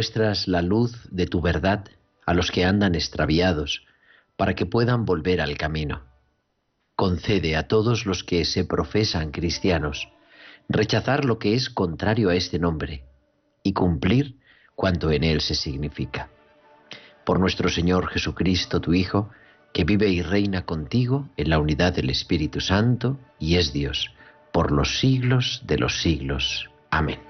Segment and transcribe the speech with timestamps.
[0.00, 1.84] Muestras la luz de tu verdad
[2.24, 3.84] a los que andan extraviados,
[4.38, 6.04] para que puedan volver al camino.
[6.96, 10.08] Concede a todos los que se profesan cristianos
[10.70, 13.04] rechazar lo que es contrario a este nombre
[13.62, 14.38] y cumplir
[14.74, 16.30] cuanto en él se significa.
[17.26, 19.28] Por nuestro Señor Jesucristo, tu Hijo,
[19.74, 24.14] que vive y reina contigo en la unidad del Espíritu Santo y es Dios,
[24.50, 26.70] por los siglos de los siglos.
[26.90, 27.29] Amén.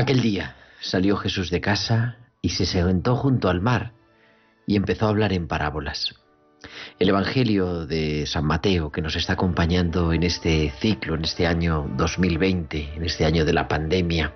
[0.00, 3.92] Aquel día salió Jesús de casa y se sentó junto al mar
[4.66, 6.14] y empezó a hablar en parábolas.
[6.98, 11.86] El Evangelio de San Mateo, que nos está acompañando en este ciclo, en este año
[11.98, 14.32] 2020, en este año de la pandemia,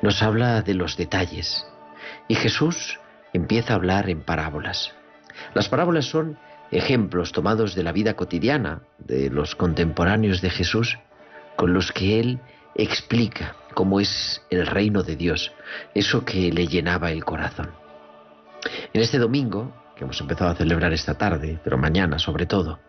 [0.00, 1.66] nos habla de los detalles.
[2.26, 2.98] Y Jesús
[3.34, 4.94] empieza a hablar en parábolas.
[5.52, 6.38] Las parábolas son
[6.70, 10.98] ejemplos tomados de la vida cotidiana de los contemporáneos de Jesús,
[11.56, 12.40] con los que Él
[12.74, 15.52] explica cómo es el reino de Dios,
[15.94, 17.70] eso que le llenaba el corazón.
[18.92, 22.80] En este domingo, que hemos empezado a celebrar esta tarde, pero mañana sobre todo,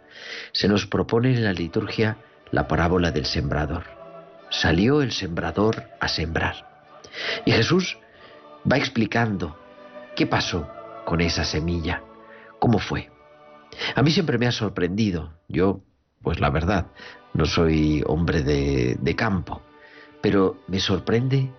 [0.51, 2.17] se nos propone en la liturgia
[2.49, 3.83] la parábola del sembrador.
[4.49, 6.55] Salió el sembrador a sembrar.
[7.45, 7.99] Y Jesús
[8.65, 9.59] va explicando
[10.15, 10.67] qué pasó
[11.05, 12.01] con esa semilla,
[12.57, 13.11] cómo fue.
[13.93, 15.83] A mí siempre me ha sorprendido, yo,
[16.23, 16.87] pues la verdad,
[17.35, 19.61] no soy hombre de, de campo,
[20.21, 21.49] pero me sorprende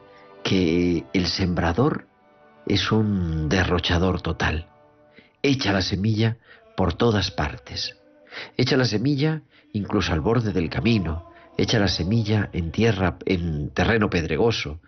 [0.43, 2.07] que el sembrador
[2.67, 4.69] es un derrochador total.
[5.43, 6.37] Echa la semilla
[6.77, 7.97] por todas partes.
[8.57, 11.31] Echa la semilla incluso al borde del camino.
[11.57, 14.81] Echa la semilla en tierra, en terreno pedregoso.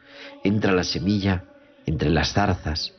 [0.45, 1.45] Entra la semilla
[1.87, 2.95] entre las zarzas.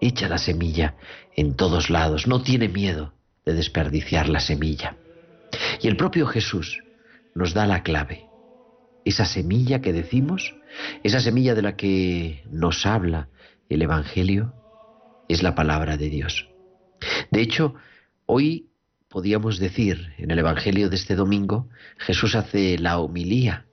[0.00, 0.96] Echa la semilla
[1.36, 2.26] en todos lados.
[2.26, 3.12] No tiene miedo
[3.44, 4.96] de desperdiciar la semilla.
[5.80, 6.82] Y el propio Jesús
[7.34, 8.23] nos da la clave
[9.04, 10.54] esa semilla que decimos,
[11.02, 13.28] esa semilla de la que nos habla
[13.68, 14.54] el Evangelio,
[15.28, 16.48] es la palabra de Dios.
[17.30, 17.74] De hecho,
[18.26, 18.68] hoy
[19.08, 23.66] podíamos decir en el Evangelio de este domingo, Jesús hace la homilía.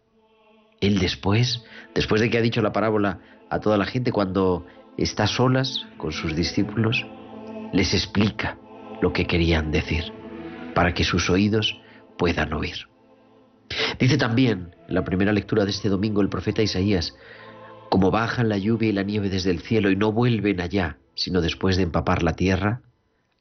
[0.79, 1.63] Él después,
[1.95, 3.19] después de que ha dicho la parábola
[3.49, 4.65] a toda la gente, cuando
[4.97, 7.05] está solas con sus discípulos,
[7.73, 8.57] les explica
[9.01, 10.05] lo que querían decir,
[10.75, 11.79] para que sus oídos
[12.17, 12.91] puedan oír.
[13.99, 17.15] Dice también en la primera lectura de este domingo el profeta Isaías,
[17.89, 21.41] como bajan la lluvia y la nieve desde el cielo y no vuelven allá, sino
[21.41, 22.81] después de empapar la tierra,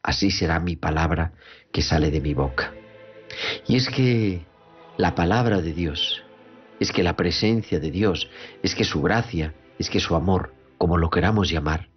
[0.03, 1.33] así será mi palabra
[1.73, 2.75] que sale de mi boca.
[3.67, 4.45] Y es que
[4.97, 6.23] la palabra de Dios,
[6.81, 8.29] es que la presencia de Dios,
[8.63, 11.91] es que su gracia, es que su amor, como lo queramos llamar,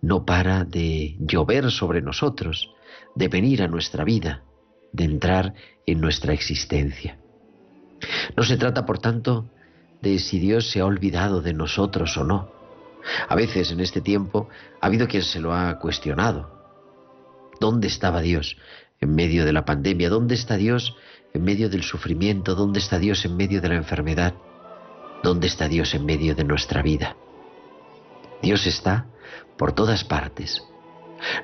[0.00, 2.70] no para de llover sobre nosotros,
[3.14, 4.44] de venir a nuestra vida,
[4.92, 5.54] de entrar
[5.86, 7.18] en nuestra existencia.
[8.36, 9.50] No se trata, por tanto,
[10.02, 12.50] de si Dios se ha olvidado de nosotros o no.
[13.28, 14.48] A veces en este tiempo
[14.80, 16.50] ha habido quien se lo ha cuestionado.
[17.60, 18.56] ¿Dónde estaba Dios
[19.00, 20.08] en medio de la pandemia?
[20.08, 20.96] ¿Dónde está Dios
[21.32, 22.54] en medio del sufrimiento?
[22.54, 24.34] ¿Dónde está Dios en medio de la enfermedad?
[25.22, 27.16] ¿Dónde está Dios en medio de nuestra vida?
[28.42, 29.06] Dios está
[29.56, 30.62] por todas partes.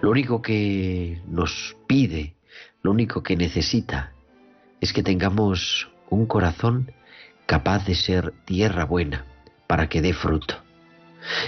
[0.03, 2.35] Lo único que nos pide,
[2.83, 4.13] lo único que necesita,
[4.81, 6.93] es que tengamos un corazón
[7.47, 9.25] capaz de ser tierra buena
[9.67, 10.57] para que dé fruto.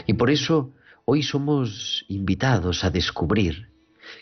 [0.07, 0.71] Y por eso
[1.05, 3.69] hoy somos invitados a descubrir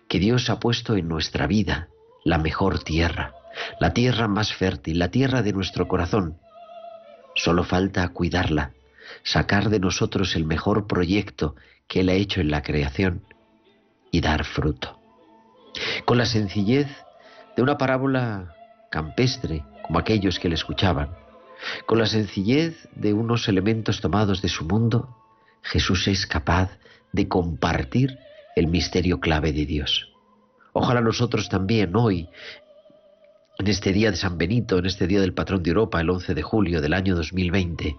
[0.09, 1.89] que Dios ha puesto en nuestra vida
[2.25, 3.35] la mejor tierra,
[3.79, 6.39] la tierra más fértil, la tierra de nuestro corazón.
[7.35, 8.73] Solo falta cuidarla,
[9.23, 11.55] sacar de nosotros el mejor proyecto
[11.89, 13.25] que Él ha hecho en la creación
[14.11, 14.99] y dar fruto.
[16.05, 16.89] Con la sencillez
[17.57, 18.55] de una parábola
[18.91, 21.11] campestre, como aquellos que le escuchaban,
[21.87, 25.17] con la sencillez de unos elementos tomados de su mundo,
[25.63, 26.71] Jesús es capaz
[27.13, 28.19] de compartir
[28.57, 30.13] el misterio clave de Dios.
[30.73, 32.29] Ojalá nosotros también hoy,
[33.59, 36.35] en este día de San Benito, en este día del patrón de Europa, el 11
[36.35, 37.97] de julio del año 2020,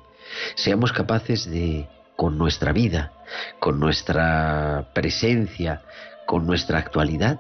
[0.56, 3.14] seamos capaces de, con nuestra vida,
[3.60, 5.82] con nuestra presencia,
[6.26, 7.40] con nuestra actualidad,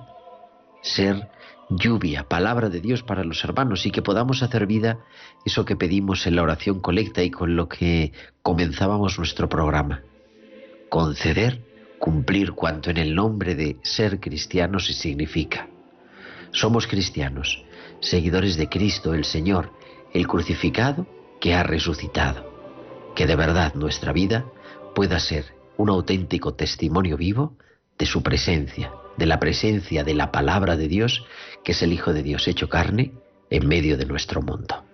[0.81, 1.29] ser
[1.71, 4.99] lluvia, palabra de Dios para los hermanos y que podamos hacer vida
[5.45, 10.01] eso que pedimos en la oración colecta y con lo que comenzábamos nuestro programa.
[10.89, 11.63] Conceder,
[11.97, 15.69] cumplir cuanto en el nombre de ser cristianos se significa.
[16.51, 17.63] Somos cristianos,
[18.01, 19.71] seguidores de Cristo el Señor,
[20.13, 21.07] el crucificado
[21.39, 22.51] que ha resucitado.
[23.15, 24.45] Que de verdad nuestra vida
[24.93, 25.45] pueda ser
[25.77, 27.55] un auténtico testimonio vivo
[27.97, 31.25] de su presencia, de la presencia de la palabra de Dios,
[31.63, 33.11] que es el Hijo de Dios hecho carne,
[33.49, 34.90] en medio de nuestro mundo.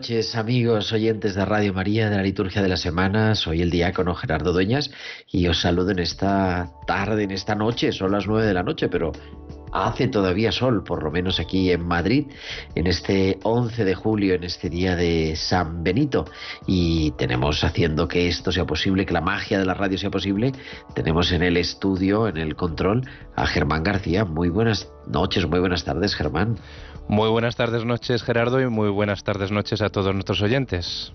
[0.00, 3.34] Noches, amigos oyentes de Radio María de la Liturgia de la Semana.
[3.34, 4.90] Soy el diácono Gerardo Dueñas
[5.30, 7.92] y os saludo en esta tarde, en esta noche.
[7.92, 9.12] Son las nueve de la noche, pero
[9.74, 12.28] hace todavía sol, por lo menos aquí en Madrid,
[12.74, 16.24] en este 11 de julio, en este día de San Benito.
[16.66, 20.52] Y tenemos haciendo que esto sea posible, que la magia de la radio sea posible,
[20.94, 23.02] tenemos en el estudio, en el control,
[23.36, 24.24] a Germán García.
[24.24, 26.56] Muy buenas noches, muy buenas tardes, Germán.
[27.10, 31.12] Muy buenas tardes, noches Gerardo y muy buenas tardes, noches a todos nuestros oyentes.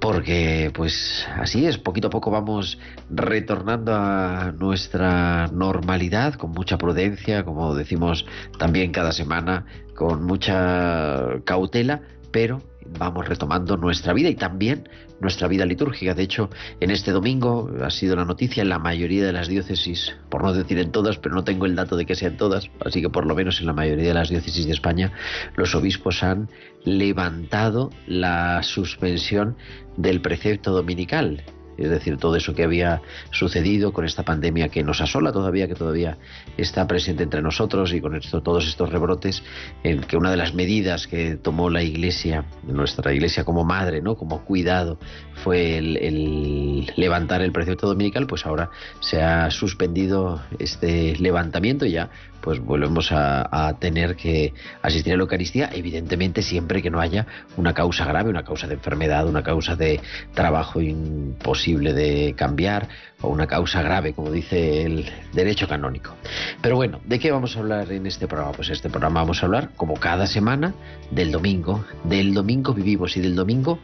[0.00, 2.78] Porque pues así es, poquito a poco vamos
[3.10, 8.24] retornando a nuestra normalidad con mucha prudencia, como decimos
[8.58, 12.62] también cada semana, con mucha cautela, pero
[12.98, 14.88] vamos retomando nuestra vida y también
[15.20, 16.14] nuestra vida litúrgica.
[16.14, 16.50] De hecho,
[16.80, 20.52] en este domingo ha sido la noticia en la mayoría de las diócesis, por no
[20.52, 23.26] decir en todas, pero no tengo el dato de que sean todas, así que por
[23.26, 25.12] lo menos en la mayoría de las diócesis de España,
[25.56, 26.48] los obispos han
[26.84, 29.56] levantado la suspensión
[29.96, 31.42] del precepto dominical
[31.78, 35.74] es decir, todo eso que había sucedido con esta pandemia que nos asola todavía, que
[35.74, 36.18] todavía
[36.56, 39.42] está presente entre nosotros y con esto, todos estos rebrotes,
[39.84, 44.16] en que una de las medidas que tomó la Iglesia, nuestra Iglesia como madre, ¿no?
[44.16, 44.98] como cuidado,
[45.44, 48.70] fue el, levantar el precepto dominical, pues ahora
[49.00, 55.22] se ha suspendido este levantamiento y ya pues volvemos a, tener que asistir a la
[55.22, 57.26] Eucaristía, evidentemente siempre que no haya
[57.56, 60.00] una causa grave, una causa de enfermedad, una causa de
[60.34, 62.88] trabajo imposible de cambiar
[63.20, 66.14] o una causa grave, como dice el derecho canónico.
[66.62, 68.52] Pero bueno, ¿de qué vamos a hablar en este programa?
[68.52, 70.74] Pues este programa vamos a hablar, como cada semana,
[71.10, 71.84] del domingo.
[72.04, 73.80] Del domingo vivimos y del domingo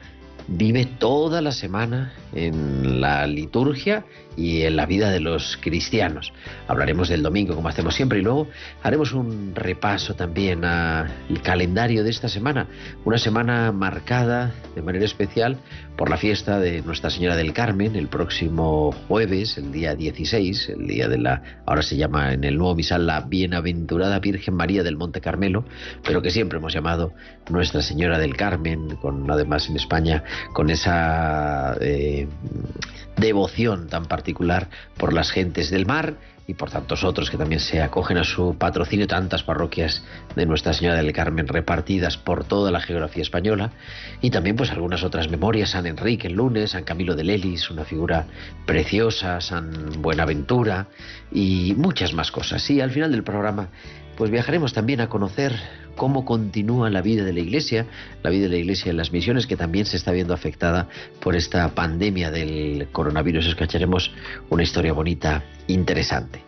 [0.48, 4.04] vive toda la semana en la liturgia
[4.36, 6.32] y en la vida de los cristianos.
[6.66, 8.48] Hablaremos del domingo como hacemos siempre y luego
[8.82, 11.08] haremos un repaso también al
[11.42, 12.66] calendario de esta semana,
[13.04, 15.58] una semana marcada de manera especial
[15.96, 20.86] por la fiesta de Nuestra Señora del Carmen el próximo jueves, el día 16, el
[20.86, 24.96] día de la ahora se llama en el nuevo misal la Bienaventurada Virgen María del
[24.96, 25.64] Monte Carmelo,
[26.02, 27.12] pero que siempre hemos llamado
[27.50, 32.28] Nuestra Señora del Carmen, con además en España con esa eh,
[33.16, 36.14] devoción tan particular por las gentes del mar
[36.46, 40.04] y por tantos otros que también se acogen a su patrocinio, tantas parroquias
[40.36, 43.70] de Nuestra Señora del Carmen repartidas por toda la geografía española,
[44.20, 47.84] y también pues algunas otras memorias, San Enrique el lunes, San Camilo de Lelis, una
[47.84, 48.26] figura
[48.66, 50.88] preciosa, San Buenaventura
[51.32, 52.68] y muchas más cosas.
[52.70, 53.68] Y al final del programa
[54.16, 55.52] pues viajaremos también a conocer
[55.96, 57.86] cómo continúa la vida de la Iglesia,
[58.22, 60.88] la vida de la Iglesia en las misiones, que también se está viendo afectada
[61.20, 63.46] por esta pandemia del coronavirus.
[63.46, 64.10] Escucharemos
[64.50, 66.42] una historia bonita, interesante.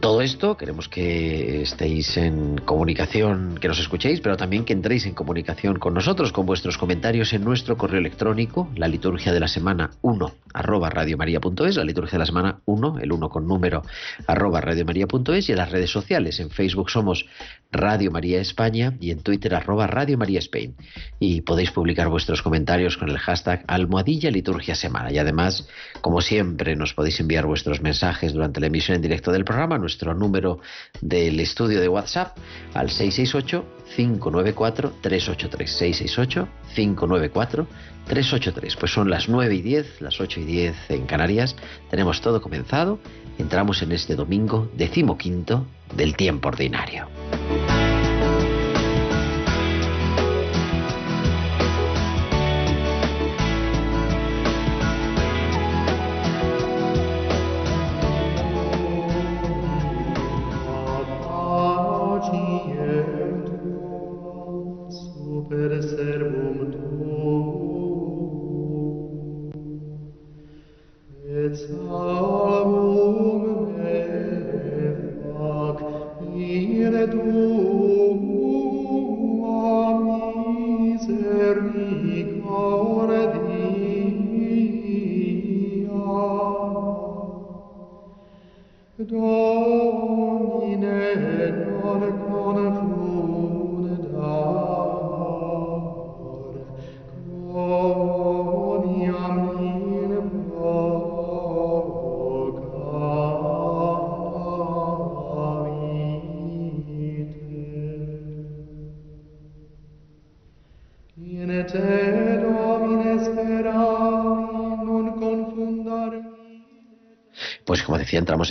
[0.00, 5.14] Todo esto queremos que estéis en comunicación, que nos escuchéis, pero también que entréis en
[5.14, 9.90] comunicación con nosotros, con vuestros comentarios en nuestro correo electrónico, la liturgia de la semana
[10.02, 13.82] 1, arroba radiomaria.es, la liturgia de la semana 1, el 1 con número,
[14.26, 16.40] arroba radiomaria.es y en las redes sociales.
[16.40, 17.26] En Facebook somos
[17.72, 20.74] Radio María España Y en Twitter arroba Radio María Spain.
[21.18, 25.10] Y podéis publicar vuestros comentarios con el hashtag almohadilla liturgia semana.
[25.12, 25.68] Y además,
[26.00, 30.14] como siempre, nos podéis enviar vuestros mensajes durante la emisión en directo del programa, nuestro
[30.14, 30.60] número
[31.00, 32.36] del estudio de WhatsApp
[32.74, 33.64] al 668
[33.96, 37.66] 594 383 668 594
[38.06, 38.76] 383.
[38.76, 41.56] Pues son las 9 y 10, las 8 y 10 en Canarias.
[41.90, 42.98] Tenemos todo comenzado.
[43.38, 47.08] Entramos en este domingo decimoquinto del tiempo ordinario.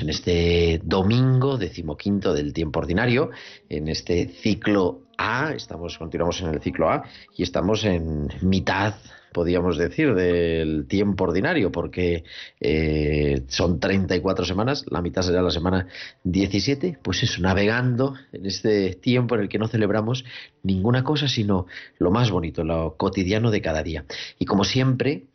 [0.02, 3.32] En este domingo decimoquinto del tiempo ordinario,
[3.70, 7.04] en este ciclo A, estamos, continuamos en el ciclo A
[7.36, 8.96] y estamos en mitad
[9.36, 12.24] podríamos decir, del tiempo ordinario, porque
[12.62, 15.88] eh, son 34 semanas, la mitad será la semana
[16.24, 20.24] 17, pues eso, navegando en este tiempo en el que no celebramos
[20.64, 21.66] ninguna cosa, sino
[22.00, 24.06] lo más bonito, lo cotidiano de cada día.
[24.40, 25.26] Y como siempre,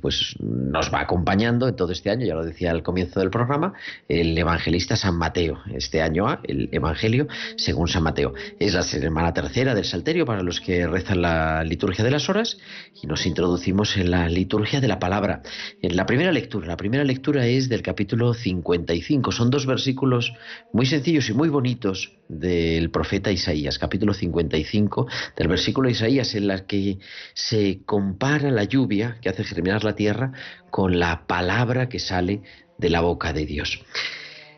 [0.00, 3.74] pues nos va acompañando en todo este año, ya lo decía al comienzo del programa,
[4.08, 5.60] el evangelista San Mateo.
[5.72, 8.34] Este año A, el Evangelio según San Mateo.
[8.58, 12.58] Es la semana tercera del Salterio para los que rezan la liturgia de las horas
[13.02, 15.42] y nos introducimos en la liturgia de la palabra.
[15.82, 19.32] En la primera lectura, la primera lectura es del capítulo 55.
[19.32, 20.32] Son dos versículos
[20.72, 26.46] muy sencillos y muy bonitos del profeta Isaías, capítulo 55 del versículo de Isaías, en
[26.46, 26.98] la que
[27.34, 30.32] se compara la lluvia que hace germinar la tierra
[30.70, 32.42] con la palabra que sale
[32.78, 33.80] de la boca de Dios.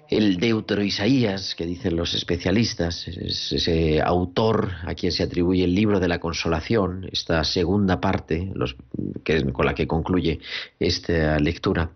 [0.09, 5.75] El Deutero Isaías, que dicen los especialistas, es ese autor a quien se atribuye el
[5.75, 8.53] libro de la consolación, esta segunda parte
[9.53, 10.39] con la que concluye
[10.79, 11.91] esta lectura.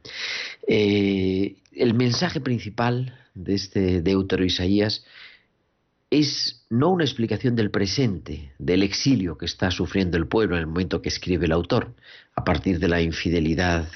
[0.67, 5.05] Eh, el mensaje principal de este Deutero Isaías
[6.11, 10.67] es no una explicación del presente, del exilio que está sufriendo el pueblo en el
[10.67, 11.95] momento que escribe el autor,
[12.35, 13.88] a partir de la infidelidad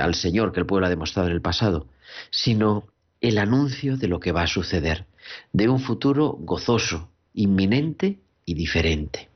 [0.00, 1.86] al Señor que el pueblo ha demostrado en el pasado,
[2.30, 2.88] sino
[3.20, 5.06] el anuncio de lo que va a suceder,
[5.52, 9.28] de un futuro gozoso, inminente y diferente.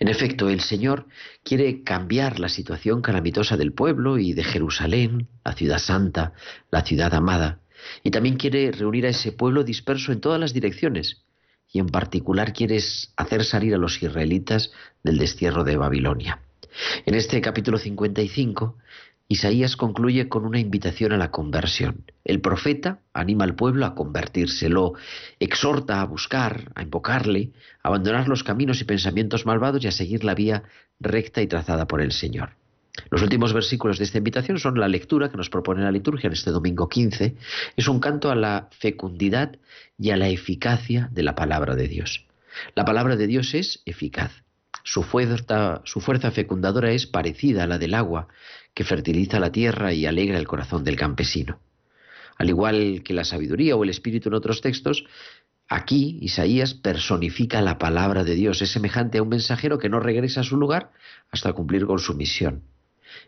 [0.00, 1.06] En efecto, el Señor
[1.44, 6.32] quiere cambiar la situación calamitosa del pueblo y de Jerusalén, la ciudad santa,
[6.70, 7.60] la ciudad amada,
[8.02, 11.22] y también quiere reunir a ese pueblo disperso en todas las direcciones,
[11.72, 14.70] y en particular quieres hacer salir a los israelitas
[15.02, 16.40] del destierro de Babilonia.
[17.06, 18.76] En este capítulo 55,
[19.30, 22.04] Isaías concluye con una invitación a la conversión.
[22.24, 24.94] El profeta anima al pueblo a convertirse, lo
[25.38, 30.24] exhorta a buscar, a invocarle, a abandonar los caminos y pensamientos malvados y a seguir
[30.24, 30.62] la vía
[30.98, 32.56] recta y trazada por el Señor.
[33.10, 36.32] Los últimos versículos de esta invitación son la lectura que nos propone la liturgia en
[36.32, 37.36] este domingo 15.
[37.76, 39.56] Es un canto a la fecundidad
[39.98, 42.26] y a la eficacia de la palabra de Dios.
[42.74, 44.32] La palabra de Dios es eficaz.
[44.82, 48.28] Su fuerza, su fuerza fecundadora es parecida a la del agua
[48.74, 51.60] que fertiliza la tierra y alegra el corazón del campesino.
[52.36, 55.04] Al igual que la sabiduría o el espíritu en otros textos,
[55.68, 58.62] aquí Isaías personifica la palabra de Dios.
[58.62, 60.92] Es semejante a un mensajero que no regresa a su lugar
[61.30, 62.62] hasta cumplir con su misión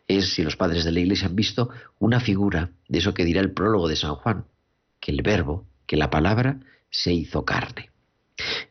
[0.06, 3.40] es, si los padres de la Iglesia han visto, una figura de eso que dirá
[3.40, 4.44] el prólogo de San Juan,
[5.00, 7.90] que el verbo, que la palabra se hizo carne.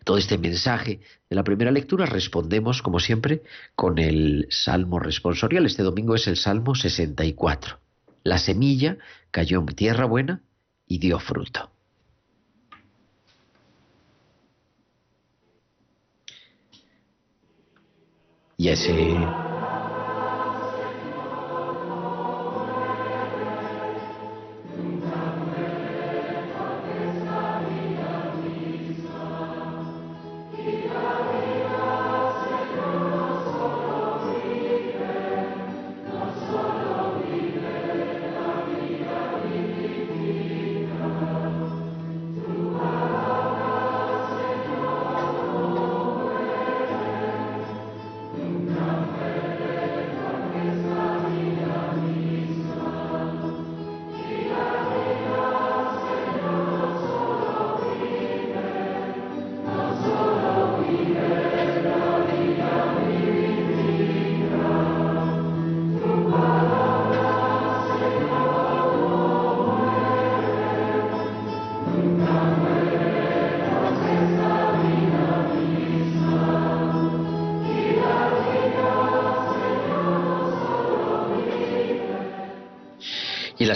[0.03, 0.99] Todo este mensaje
[1.29, 3.43] de la primera lectura respondemos, como siempre,
[3.75, 5.65] con el Salmo responsorial.
[5.65, 7.79] Este domingo es el Salmo 64.
[8.23, 8.97] La semilla
[9.31, 10.41] cayó en tierra buena
[10.87, 11.71] y dio fruto.
[18.57, 19.15] Y ese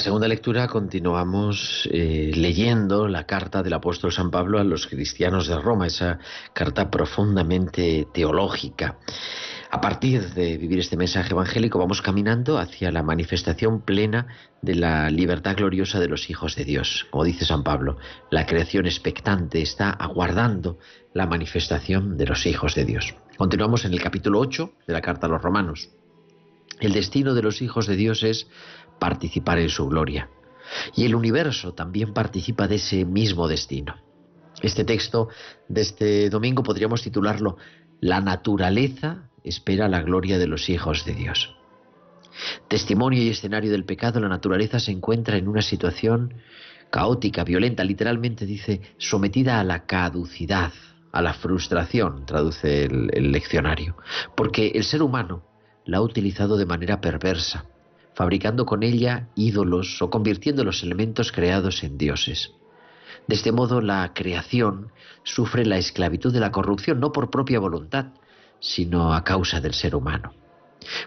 [0.04, 5.58] segunda lectura continuamos eh, leyendo la carta del apóstol San Pablo a los cristianos de
[5.58, 6.20] Roma, esa
[6.52, 8.98] carta profundamente teológica.
[9.72, 14.28] A partir de vivir este mensaje evangélico vamos caminando hacia la manifestación plena
[14.62, 17.08] de la libertad gloriosa de los hijos de Dios.
[17.10, 17.98] Como dice San Pablo,
[18.30, 20.80] la creación expectante está aguardando
[21.14, 23.16] la manifestación de los hijos de Dios.
[23.38, 25.90] Continuamos en el capítulo 8 de la carta a los romanos.
[26.80, 28.48] El destino de los hijos de Dios es
[29.04, 30.30] participar en su gloria.
[30.96, 33.98] Y el universo también participa de ese mismo destino.
[34.62, 35.28] Este texto
[35.68, 37.58] de este domingo podríamos titularlo
[38.00, 41.54] La naturaleza espera la gloria de los hijos de Dios.
[42.70, 46.36] Testimonio y escenario del pecado, la naturaleza se encuentra en una situación
[46.90, 50.72] caótica, violenta, literalmente dice, sometida a la caducidad,
[51.12, 53.98] a la frustración, traduce el, leccionario,
[54.38, 55.44] porque el ser humano
[55.84, 57.66] la ha utilizado de manera perversa,
[58.16, 62.52] fabricando con ella ídolos o convirtiendo los elementos creados en dioses.
[63.28, 64.92] De este modo la creación
[65.24, 68.08] sufre la esclavitud de la corrupción, no por propia voluntad,
[68.60, 70.34] sino a causa del ser humano.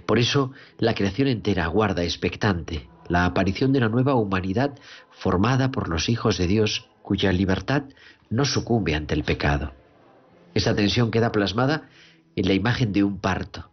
[0.07, 4.79] Por eso la creación entera aguarda expectante la aparición de una nueva humanidad
[5.11, 7.85] formada por los hijos de Dios cuya libertad
[8.31, 9.73] no sucumbe ante el pecado.
[10.55, 11.89] Esta tensión queda plasmada
[12.35, 13.71] en la imagen de un parto,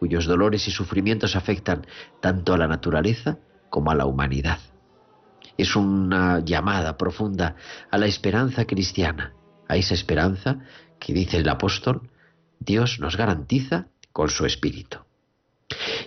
[0.00, 1.86] cuyos dolores y sufrimientos afectan
[2.22, 3.36] tanto a la naturaleza
[3.68, 4.58] como a la humanidad.
[5.58, 7.56] Es una llamada profunda
[7.90, 9.34] a la esperanza cristiana,
[9.68, 10.60] a esa esperanza
[10.98, 12.08] que dice el apóstol,
[12.60, 15.00] Dios nos garantiza con su Espíritu.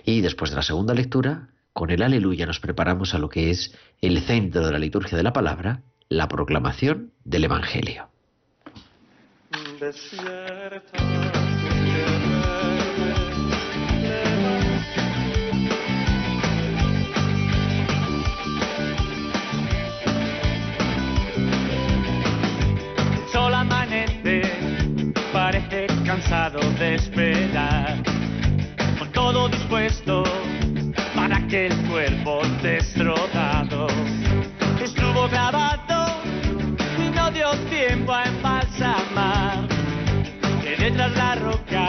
[0.04, 3.78] Y después de la segunda lectura, con el aleluya nos preparamos a lo que es
[4.00, 8.08] el centro de la liturgia de la palabra, la proclamación del Evangelio.
[26.94, 27.96] Esperar,
[28.98, 30.22] con todo dispuesto
[31.14, 33.88] para que el cuerpo destrozado
[34.82, 36.20] estuvo grabado
[36.98, 39.68] y no dio tiempo a embalsamar.
[40.62, 41.88] Que detrás la roca,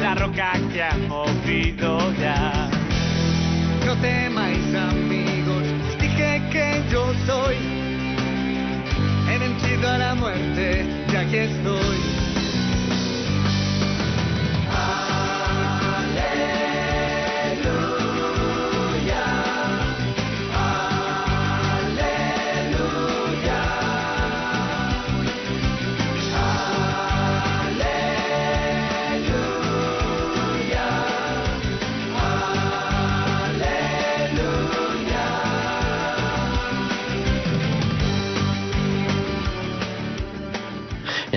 [0.00, 2.70] la roca que ha movido ya.
[3.84, 5.64] No temáis amigos,
[6.00, 7.56] dije que yo soy.
[9.28, 12.13] He vencido a la muerte y aquí estoy.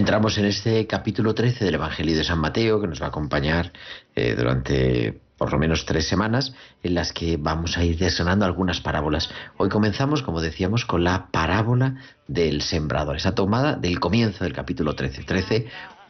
[0.07, 3.73] Entramos en este capítulo 13 del Evangelio de San Mateo que nos va a acompañar
[4.15, 8.79] eh, durante por lo menos tres semanas en las que vamos a ir desgranando algunas
[8.79, 9.29] parábolas.
[9.57, 14.95] Hoy comenzamos, como decíamos, con la parábola del sembrador, esa tomada del comienzo del capítulo
[14.95, 15.67] 13, 13,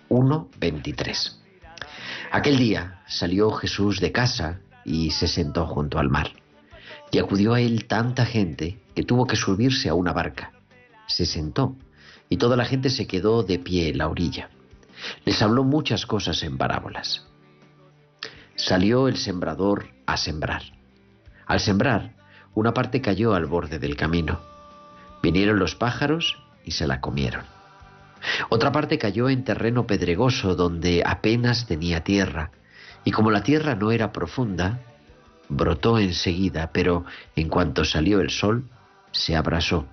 [0.09, 1.39] 1, 23.
[2.31, 6.33] Aquel día salió Jesús de casa y se sentó junto al mar.
[7.11, 10.51] Y acudió a él tanta gente que tuvo que subirse a una barca.
[11.07, 11.75] Se sentó
[12.29, 14.49] y toda la gente se quedó de pie en la orilla.
[15.25, 17.25] Les habló muchas cosas en parábolas.
[18.55, 20.63] Salió el sembrador a sembrar.
[21.45, 22.15] Al sembrar,
[22.53, 24.39] una parte cayó al borde del camino.
[25.21, 27.45] Vinieron los pájaros y se la comieron.
[28.49, 32.51] Otra parte cayó en terreno pedregoso donde apenas tenía tierra,
[33.03, 34.79] y como la tierra no era profunda,
[35.49, 38.67] brotó enseguida, pero en cuanto salió el sol,
[39.11, 39.85] se abrasó,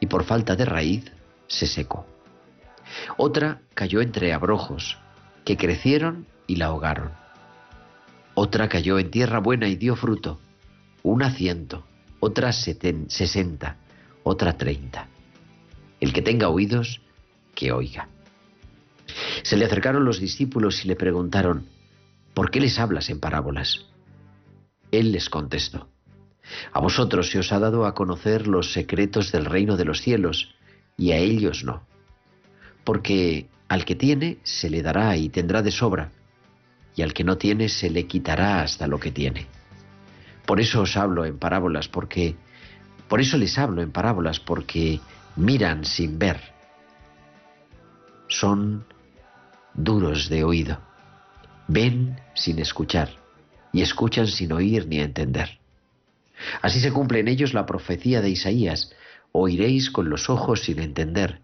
[0.00, 1.12] y por falta de raíz
[1.52, 2.06] se secó.
[3.16, 4.98] Otra cayó entre abrojos,
[5.44, 7.12] que crecieron y la ahogaron.
[8.34, 10.40] Otra cayó en tierra buena y dio fruto,
[11.02, 11.84] una ciento,
[12.20, 13.76] otra sesenta,
[14.22, 15.08] otra treinta.
[16.00, 17.02] El que tenga oídos,
[17.54, 18.08] que oiga.
[19.42, 21.68] Se le acercaron los discípulos y le preguntaron,
[22.34, 23.86] ¿por qué les hablas en parábolas?
[24.90, 25.88] Él les contestó,
[26.72, 30.54] a vosotros se os ha dado a conocer los secretos del reino de los cielos,
[30.96, 31.82] y a ellos no.
[32.84, 36.12] Porque al que tiene se le dará y tendrá de sobra,
[36.94, 39.46] y al que no tiene se le quitará hasta lo que tiene.
[40.46, 42.36] Por eso os hablo en parábolas, porque
[43.08, 45.00] por eso les hablo en parábolas, porque
[45.36, 46.40] miran sin ver.
[48.28, 48.84] Son
[49.74, 50.78] duros de oído.
[51.68, 53.10] Ven sin escuchar
[53.72, 55.58] y escuchan sin oír ni entender.
[56.60, 58.92] Así se cumple en ellos la profecía de Isaías,
[59.32, 61.40] oiréis con los ojos sin entender,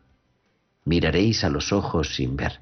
[0.84, 2.60] miraréis a los ojos sin ver.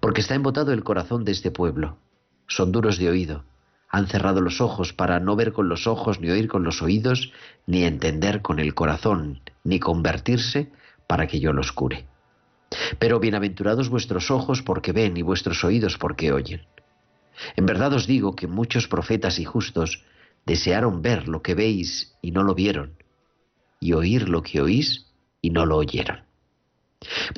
[0.00, 1.98] Porque está embotado el corazón de este pueblo,
[2.46, 3.44] son duros de oído,
[3.88, 7.32] han cerrado los ojos para no ver con los ojos, ni oír con los oídos,
[7.66, 10.72] ni entender con el corazón, ni convertirse
[11.06, 12.06] para que yo los cure.
[12.98, 16.62] Pero bienaventurados vuestros ojos porque ven y vuestros oídos porque oyen.
[17.54, 20.04] En verdad os digo que muchos profetas y justos
[20.46, 22.96] desearon ver lo que veis y no lo vieron,
[23.80, 25.06] y oír lo que oís
[25.40, 26.24] y no lo oyeron.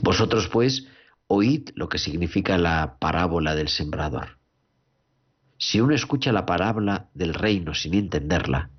[0.02, 0.86] Vosotros pues
[1.26, 4.38] oíd lo que significa la parábola del sembrador.
[5.58, 8.70] Si uno escucha la parábola del reino sin entenderla,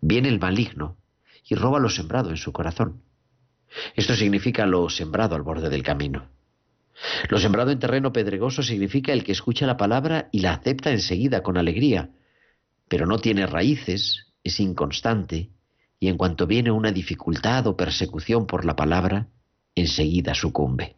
[0.00, 0.96] viene el maligno
[1.48, 3.02] y roba lo sembrado en su corazón.
[3.94, 6.28] Esto significa lo sembrado al borde del camino.
[7.28, 11.42] Lo sembrado en terreno pedregoso significa el que escucha la palabra y la acepta enseguida
[11.42, 12.10] con alegría,
[12.88, 15.50] pero no tiene raíces, es inconstante,
[16.02, 19.28] y en cuanto viene una dificultad o persecución por la palabra,
[19.76, 20.96] enseguida sucumbe.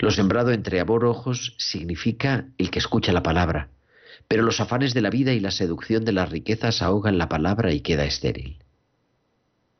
[0.00, 3.70] Lo sembrado entre aborojos significa el que escucha la palabra,
[4.28, 7.72] pero los afanes de la vida y la seducción de las riquezas ahogan la palabra
[7.72, 8.58] y queda estéril.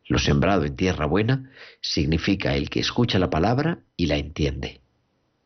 [0.07, 1.51] Lo sembrado en tierra buena
[1.83, 4.81] significa el que escucha la palabra y la entiende.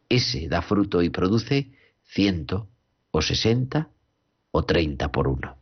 [0.09, 1.73] Ese da fruto y produce
[2.05, 2.69] ciento
[3.11, 3.89] o sesenta
[4.53, 5.60] o treinta por uno.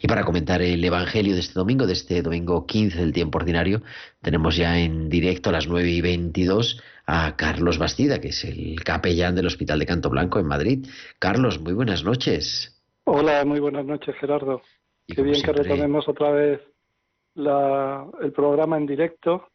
[0.00, 3.82] Y para comentar el Evangelio de este domingo, de este domingo 15 del tiempo ordinario,
[4.22, 8.82] tenemos ya en directo a las 9 y 22 a Carlos Bastida, que es el
[8.84, 10.86] capellán del Hospital de Canto Blanco en Madrid.
[11.18, 12.80] Carlos, muy buenas noches.
[13.04, 14.62] Hola, muy buenas noches, Gerardo.
[15.08, 16.60] Qué bien que retomemos otra vez
[17.34, 19.48] el programa en directo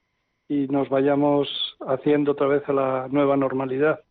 [0.50, 1.48] y nos vayamos
[1.88, 4.02] haciendo otra vez a la nueva normalidad.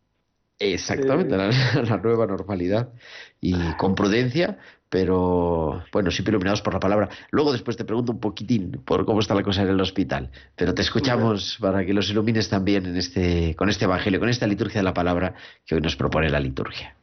[0.59, 1.49] Exactamente, la,
[1.81, 2.93] la, nueva normalidad.
[3.41, 4.57] Y con prudencia,
[4.89, 7.09] pero bueno, siempre iluminados por la palabra.
[7.31, 10.73] Luego después te pregunto un poquitín por cómo está la cosa en el hospital, pero
[10.73, 14.79] te escuchamos para que los ilumines también en este, con este evangelio, con esta liturgia
[14.79, 15.33] de la palabra
[15.65, 16.95] que hoy nos propone la liturgia.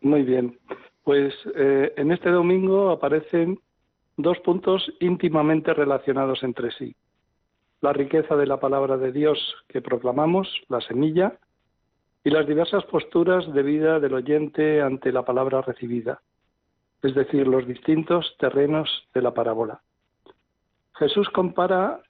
[0.00, 0.58] Muy bien,
[1.02, 3.58] pues eh, en este domingo aparecen
[4.16, 6.94] dos puntos íntimamente relacionados entre sí.
[7.80, 9.38] La riqueza de la palabra de Dios
[9.68, 11.38] que proclamamos, la semilla,
[12.24, 16.20] y las diversas posturas de vida del oyente ante la palabra recibida
[17.04, 19.82] es decir, los distintos terrenos de la parábola.
[20.94, 22.00] Jesús compara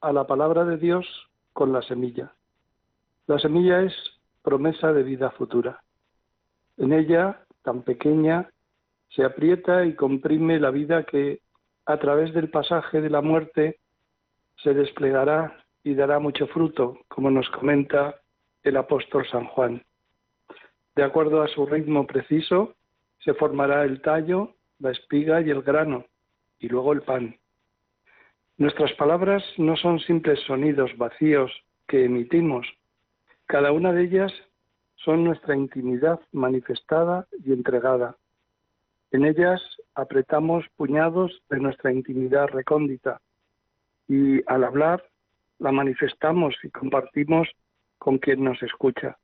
[0.00, 1.06] a la palabra de Dios
[1.52, 2.32] con la semilla.
[3.28, 3.94] La semilla es
[4.42, 5.84] promesa de vida futura.
[6.78, 8.50] En ella, tan pequeña,
[9.10, 11.40] se aprieta y comprime la vida que,
[11.86, 13.78] a través del pasaje de la muerte,
[14.64, 18.16] se desplegará y dará mucho fruto, como nos comenta
[18.62, 19.82] el apóstol San Juan.
[20.94, 22.74] De acuerdo a su ritmo preciso,
[23.24, 26.04] se formará el tallo, la espiga y el grano,
[26.58, 27.36] y luego el pan.
[28.58, 31.50] Nuestras palabras no son simples sonidos vacíos
[31.88, 32.66] que emitimos.
[33.46, 34.32] Cada una de ellas
[34.96, 38.16] son nuestra intimidad manifestada y entregada.
[39.10, 39.60] En ellas
[39.94, 43.20] apretamos puñados de nuestra intimidad recóndita
[44.08, 45.04] y al hablar
[45.58, 47.48] la manifestamos y compartimos
[48.02, 49.16] con quien nos escucha.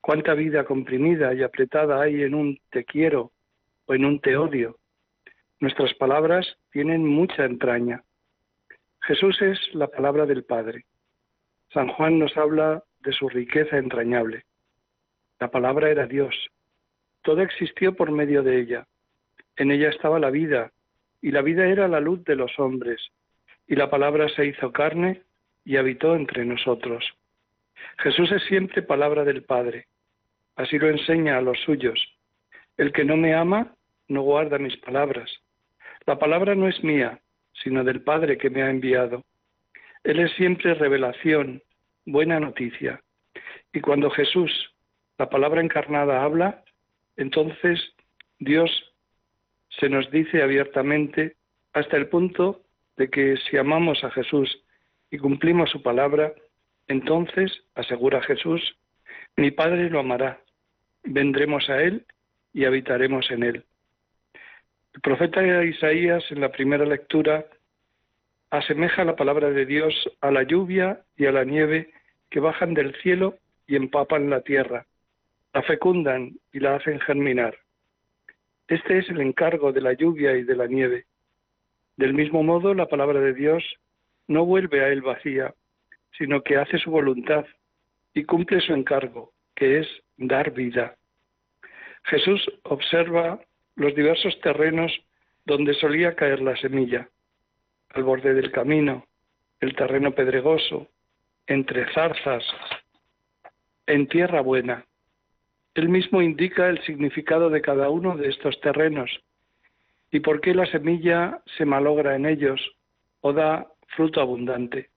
[0.00, 3.32] Cuánta vida comprimida y apretada hay en un te quiero
[3.84, 4.78] o en un te odio.
[5.60, 8.02] Nuestras palabras tienen mucha entraña.
[9.02, 10.86] Jesús es la palabra del Padre.
[11.70, 14.46] San Juan nos habla de su riqueza entrañable.
[15.38, 16.34] La palabra era Dios.
[17.20, 18.86] Todo existió por medio de ella.
[19.56, 20.72] En ella estaba la vida,
[21.20, 23.02] y la vida era la luz de los hombres.
[23.66, 25.24] Y la palabra se hizo carne
[25.62, 27.04] y habitó entre nosotros.
[27.98, 29.86] Jesús es siempre palabra del Padre.
[30.56, 31.98] Así lo enseña a los suyos.
[32.76, 33.74] El que no me ama
[34.08, 35.30] no guarda mis palabras.
[36.06, 37.20] La palabra no es mía,
[37.62, 39.24] sino del Padre que me ha enviado.
[40.04, 41.62] Él es siempre revelación,
[42.04, 43.00] buena noticia.
[43.72, 44.50] Y cuando Jesús,
[45.18, 46.62] la palabra encarnada, habla,
[47.16, 47.80] entonces
[48.38, 48.70] Dios
[49.80, 51.36] se nos dice abiertamente
[51.72, 52.62] hasta el punto
[52.96, 54.62] de que si amamos a Jesús
[55.10, 56.32] y cumplimos su palabra,
[56.88, 58.76] entonces, asegura Jesús,
[59.36, 60.40] mi Padre lo amará,
[61.04, 62.04] vendremos a Él
[62.52, 63.64] y habitaremos en Él.
[64.94, 67.46] El profeta Isaías en la primera lectura
[68.50, 71.90] asemeja la palabra de Dios a la lluvia y a la nieve
[72.28, 74.86] que bajan del cielo y empapan la tierra,
[75.54, 77.56] la fecundan y la hacen germinar.
[78.68, 81.06] Este es el encargo de la lluvia y de la nieve.
[81.96, 83.64] Del mismo modo, la palabra de Dios
[84.28, 85.54] no vuelve a él vacía,
[86.16, 87.44] sino que hace su voluntad
[88.14, 90.96] y cumple su encargo, que es dar vida.
[92.04, 93.40] Jesús observa
[93.76, 94.92] los diversos terrenos
[95.44, 97.08] donde solía caer la semilla,
[97.90, 99.06] al borde del camino,
[99.60, 100.88] el terreno pedregoso,
[101.46, 102.44] entre zarzas,
[103.86, 104.84] en tierra buena.
[105.74, 109.10] Él mismo indica el significado de cada uno de estos terrenos
[110.10, 112.60] y por qué la semilla se malogra en ellos
[113.22, 114.90] o da fruto abundante.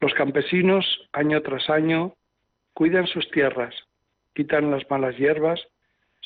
[0.00, 2.14] Los campesinos, año tras año,
[2.74, 3.74] cuidan sus tierras,
[4.34, 5.60] quitan las malas hierbas,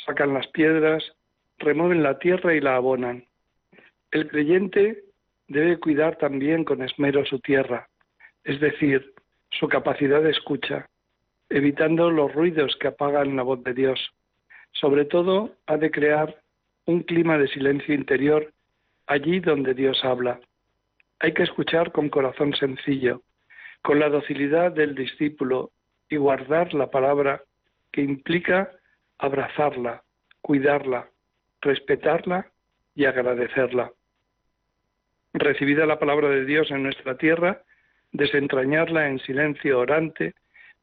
[0.07, 1.05] sacan las piedras,
[1.59, 3.27] remueven la tierra y la abonan.
[4.11, 5.05] El creyente
[5.49, 7.89] debe cuidar también con esmero su tierra,
[8.45, 9.15] es decir,
[9.51, 10.89] su capacidad de escucha,
[11.49, 14.01] evitando los ruidos que apagan la voz de Dios.
[14.73, 16.41] Sobre todo, ha de crear
[16.85, 18.53] un clima de silencio interior
[19.07, 20.41] allí donde Dios habla.
[21.21, 23.23] Hay que escuchar con corazón sencillo,
[23.89, 25.71] con la docilidad del discípulo
[26.11, 27.41] y guardar la palabra
[27.91, 28.71] que implica
[29.17, 30.03] abrazarla,
[30.43, 31.09] cuidarla,
[31.63, 32.51] respetarla
[32.95, 33.91] y agradecerla.
[35.33, 37.63] Recibida la palabra de Dios en nuestra tierra,
[38.13, 40.35] desentrañarla en silencio orante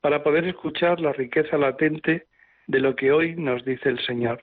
[0.01, 2.25] para poder escuchar la riqueza latente
[2.65, 4.41] de lo que hoy nos dice el Señor.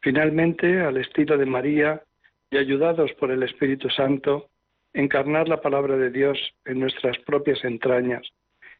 [0.00, 2.02] Finalmente, al estilo de María
[2.50, 4.50] y ayudados por el Espíritu Santo,
[4.94, 8.22] encarnar la palabra de Dios en nuestras propias entrañas,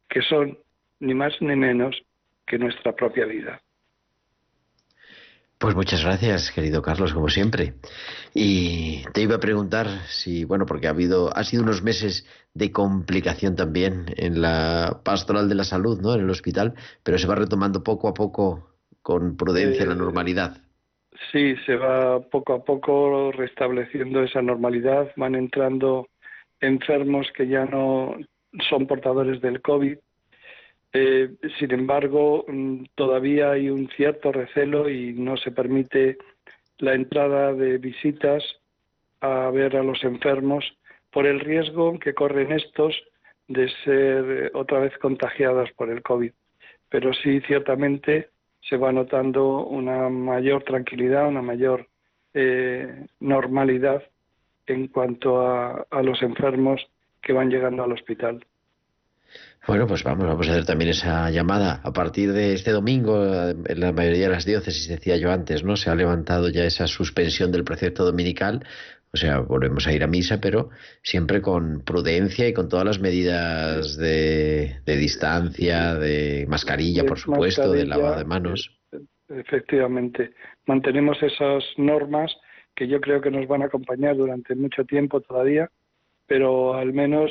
[0.09, 0.59] que son
[1.01, 2.01] ni más ni menos
[2.47, 3.61] que nuestra propia vida.
[5.59, 7.75] Pues muchas gracias, querido Carlos, como siempre.
[8.35, 12.71] Y te iba a preguntar si, bueno, porque ha habido, ha sido unos meses de
[12.71, 16.15] complicación también en la pastoral de la salud, ¿no?
[16.15, 20.64] En el hospital, pero se va retomando poco a poco con prudencia la eh, normalidad.
[21.31, 26.09] Sí, se va poco a poco restableciendo esa normalidad, van entrando
[26.61, 28.17] enfermos que ya no
[28.69, 29.97] son portadores del COVID
[30.97, 36.19] eh, sin embargo, mm, todavía hay un cierto recelo y no se permite
[36.79, 38.45] la entrada de visitas
[39.21, 40.65] a ver a los enfermos
[41.11, 42.95] por el riesgo que corren estos
[43.49, 46.31] de ser eh, otra vez contagiados por el COVID.
[46.91, 48.29] Pero sí, ciertamente
[48.69, 51.89] se va notando una mayor tranquilidad, una mayor
[52.33, 54.03] eh, normalidad
[54.67, 56.81] en cuanto a los enfermos
[57.21, 58.45] que van llegando al hospital.
[59.67, 61.81] Bueno, pues vamos, vamos a hacer también esa llamada.
[61.83, 65.77] A partir de este domingo, en la mayoría de las diócesis, decía yo antes, ¿no?
[65.77, 68.63] Se ha levantado ya esa suspensión del precepto dominical.
[69.15, 70.71] O sea, volvemos a ir a misa, pero
[71.03, 77.87] siempre con prudencia y con todas las medidas de, distancia, de mascarilla, por supuesto, de
[77.87, 78.77] lavado de manos.
[79.29, 80.33] Efectivamente,
[80.67, 82.37] mantenemos esas normas
[82.75, 85.71] que yo creo que nos van a acompañar durante mucho tiempo todavía,
[86.27, 87.31] pero al menos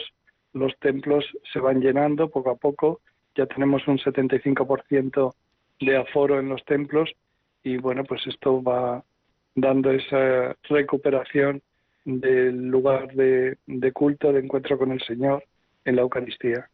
[0.54, 3.02] los templos se van llenando poco a poco,
[3.36, 5.34] ya tenemos un 75%
[5.82, 7.12] de aforo en los templos
[7.62, 9.04] y bueno, pues esto va
[9.54, 11.62] dando esa recuperación
[12.06, 13.58] del lugar de,
[13.94, 15.44] culto, de encuentro con el Señor
[15.86, 16.70] en la Eucaristía.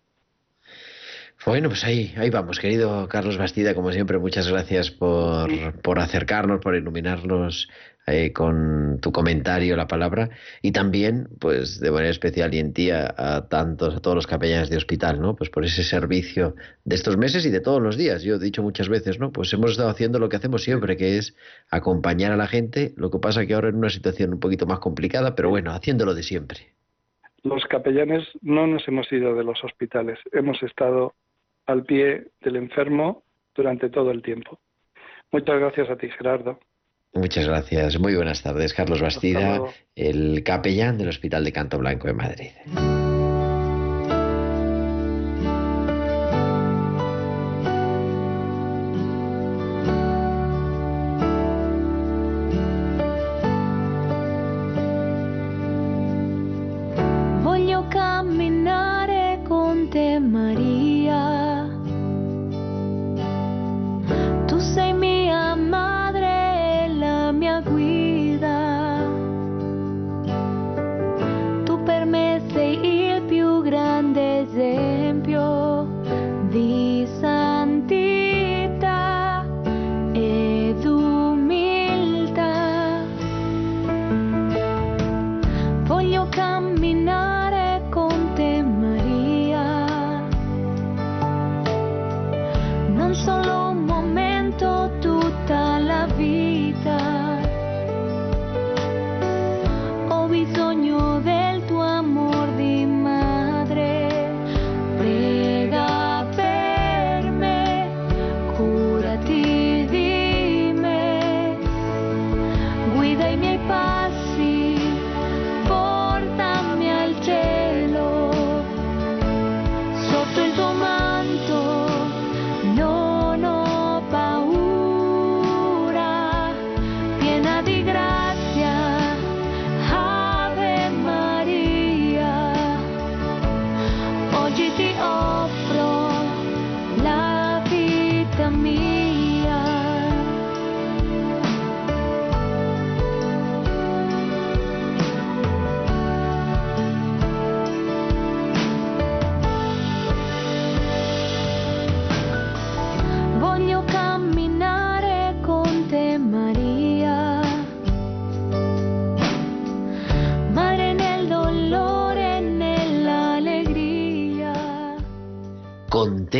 [1.46, 6.60] Bueno, pues ahí, ahí vamos, querido Carlos Bastida, como siempre, muchas gracias por, por acercarnos,
[6.60, 7.70] por iluminarnos
[8.08, 10.30] eh, con tu comentario, la palabra,
[10.62, 14.70] y también, pues de manera especial y en ti a, tantos, a todos los capellanes
[14.70, 15.36] de hospital, ¿no?
[15.36, 18.22] Pues por ese servicio de estos meses y de todos los días.
[18.24, 19.32] Yo he dicho muchas veces, ¿no?
[19.32, 21.36] Pues hemos estado haciendo lo que hacemos siempre, que es
[21.72, 22.94] acompañar a la gente.
[22.98, 26.16] Lo que pasa que ahora en una situación un poquito más complicada, pero bueno, haciéndolo
[26.16, 26.74] de siempre.
[27.44, 31.14] Los capellanes no nos hemos ido de los hospitales, hemos estado
[31.70, 33.24] al pie del enfermo
[33.56, 34.60] durante todo el tiempo.
[35.32, 36.60] Muchas gracias a ti, Gerardo.
[37.14, 38.00] Muchas gracias.
[38.00, 39.62] Muy buenas tardes, Carlos Bastida,
[39.96, 42.99] el capellán del Hospital de Canto Blanco de Madrid.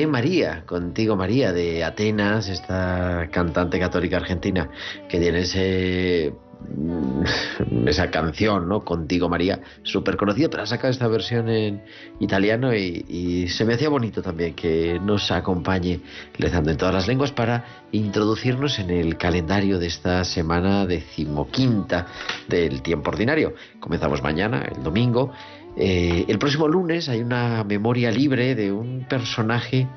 [0.08, 4.70] María, contigo María, de Atenas, esta cantante católica argentina
[5.10, 6.32] que tiene
[6.76, 8.86] mm, esa canción, ¿no?
[8.86, 11.82] Contigo María, súper conocida, pero ha sacado esta versión en
[12.20, 16.02] italiano y, y, se me hacía bonito también que nos acompañe
[16.38, 22.06] rezando en todas las lenguas para introducirnos en el calendario de esta semana decimoquinta
[22.48, 23.56] del tiempo ordinario.
[23.80, 25.32] Comenzamos mañana, el domingo,
[25.78, 29.88] eh, el próximo lunes hay una memoria libre de un personaje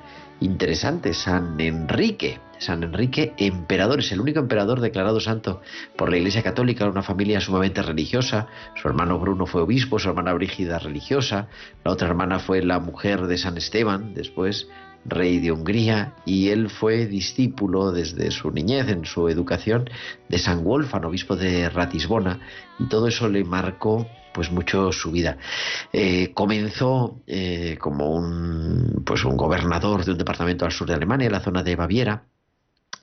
[0.41, 2.41] interesante, San Enrique.
[2.59, 5.63] San Enrique, emperador, es el único emperador declarado santo
[5.97, 8.47] por la Iglesia Católica, una familia sumamente religiosa.
[8.81, 11.49] Su hermano Bruno fue obispo, su hermana Brígida religiosa,
[11.85, 14.69] la otra hermana fue la mujer de San Esteban, después
[15.05, 19.91] rey de Hungría, y él fue discípulo desde su niñez, en su educación,
[20.29, 22.39] de San Wolfan, obispo de Ratisbona,
[22.79, 25.39] y todo eso le marcó pues mucho su vida.
[25.93, 31.27] Eh, comenzó eh, como un, pues un gobernador de un departamento al sur de Alemania,
[31.27, 32.25] en la zona de Baviera.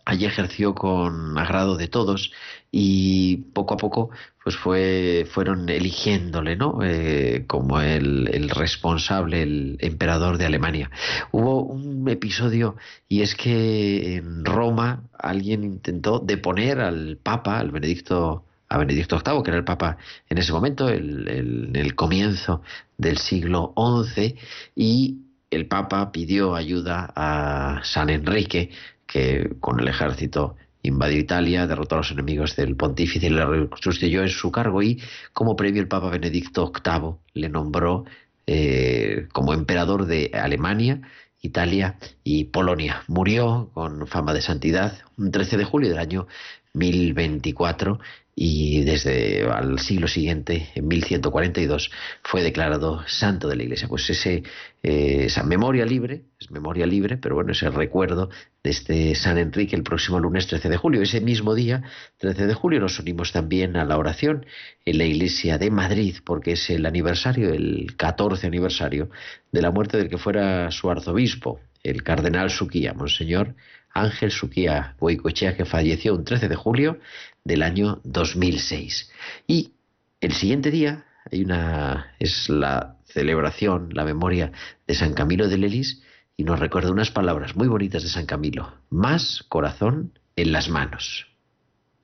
[0.06, 2.32] Allí ejerció con agrado de todos
[2.72, 4.10] y poco a poco
[4.44, 10.92] pues fue fueron eligiéndole no eh, como el, el, responsable el emperador de Alemania
[11.32, 12.76] hubo un episodio
[13.08, 19.44] y es que en Roma alguien intentó deponer al papa al Benedicto a Benedicto VIII,
[19.44, 19.98] que era el Papa
[20.30, 22.62] en ese momento, el, el, comienzo
[22.98, 24.36] del siglo XI,
[24.76, 25.18] y
[25.50, 28.70] el Papa pidió ayuda a San Enrique,
[29.08, 33.44] que con el ejército invadió Italia, derrotó a los enemigos del pontífice y le
[33.82, 35.02] sustituyó en su cargo y
[35.34, 38.06] como premio el Papa Benedicto VIII le nombró
[38.48, 41.02] eh, como emperador de Alemania,
[41.42, 43.04] Italia y Polonia.
[43.08, 46.28] Murió con fama de santidad un 13 de julio del año
[46.74, 48.00] 1024
[48.42, 51.92] y desde al siglo siguiente, en 1142,
[52.24, 53.90] fue declarado santo de la Iglesia.
[53.90, 54.44] Pues ese,
[54.82, 58.30] eh, esa memoria libre, es memoria libre, pero bueno, ese recuerdo
[58.64, 61.02] de este San Enrique el próximo lunes 13 de julio.
[61.02, 61.84] Ese mismo día,
[62.20, 64.46] 13 de julio, nos unimos también a la oración
[64.86, 69.10] en la Iglesia de Madrid, porque es el aniversario, el 14 aniversario
[69.52, 73.56] de la muerte del que fuera su arzobispo, el cardenal Suquía, Monseñor
[73.94, 77.00] Ángel Suquía Boicochea, que falleció un 13 de julio
[77.44, 79.12] del año 2006.
[79.48, 79.74] Y
[80.22, 84.52] el siguiente día hay una es la celebración, la memoria
[84.88, 86.04] de San Camilo de Lelis
[86.38, 91.28] y nos recuerda unas palabras muy bonitas de San Camilo, más corazón en las manos.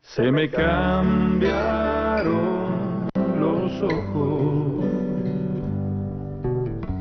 [0.02, 1.50] Se me cambiaron
[3.40, 4.86] los ojos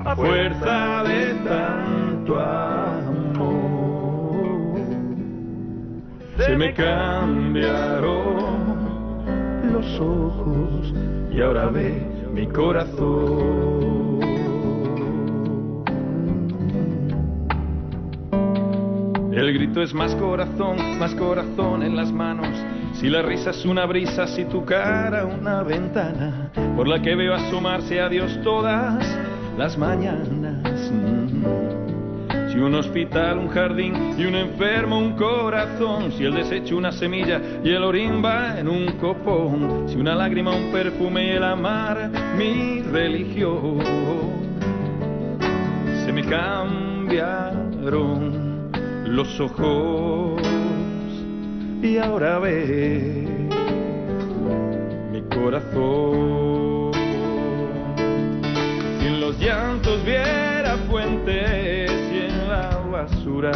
[0.04, 2.73] a fuerza de tanto amor.
[6.38, 8.12] Se me cambiaron
[9.72, 10.92] los ojos
[11.32, 14.20] y ahora ve mi corazón.
[19.32, 22.48] El grito es más corazón, más corazón en las manos.
[22.94, 27.34] Si la risa es una brisa, si tu cara una ventana por la que veo
[27.34, 29.04] asomarse a Dios todas
[29.56, 30.43] las mañanas.
[32.54, 36.12] Si un hospital, un jardín y un enfermo, un corazón.
[36.12, 39.88] Si el desecho, una semilla y el orín va en un copón.
[39.88, 43.80] Si una lágrima, un perfume y el amar, mi religión.
[46.06, 47.90] Se me cambiaron
[49.06, 50.40] los ojos
[51.82, 53.26] y ahora ve
[55.10, 56.92] mi corazón.
[59.00, 61.63] Si en los llantos viera fuentes y en la
[62.94, 63.50] basura.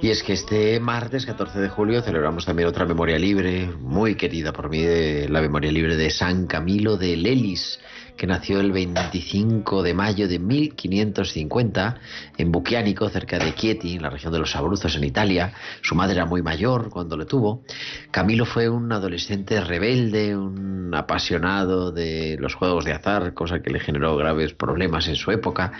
[0.00, 4.50] Y es que este martes 14 de julio celebramos también otra memoria libre, muy querida
[4.52, 4.82] por mí,
[5.28, 7.78] la memoria libre de San Camilo de Lelis,
[8.16, 11.96] que nació el 25 de mayo de 1550
[12.38, 15.52] en Buchianico, cerca de Chieti, en la región de los Abruzos, en Italia.
[15.82, 17.62] Su madre era muy mayor cuando le tuvo.
[18.10, 23.80] Camilo fue un adolescente rebelde, un apasionado de los juegos de azar, cosa que le
[23.80, 25.72] generó graves problemas en su época.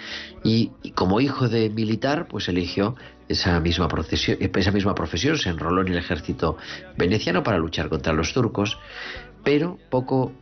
[0.44, 2.96] Y, y como hijo de militar, pues eligió
[3.28, 6.56] esa misma, profesión, esa misma profesión, se enroló en el ejército
[6.96, 8.78] veneciano para luchar contra los turcos,
[9.42, 10.32] pero poco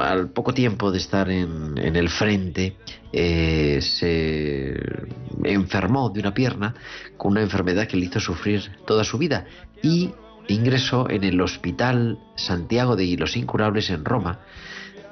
[0.00, 2.76] al poco tiempo de estar en, el frente,
[3.12, 4.74] eh, se
[5.44, 6.74] enfermó de una pierna
[7.16, 9.46] con una enfermedad que le hizo sufrir toda su vida
[9.82, 10.10] y
[10.48, 14.40] ingresó en el Hospital Santiago de los Incurables en Roma.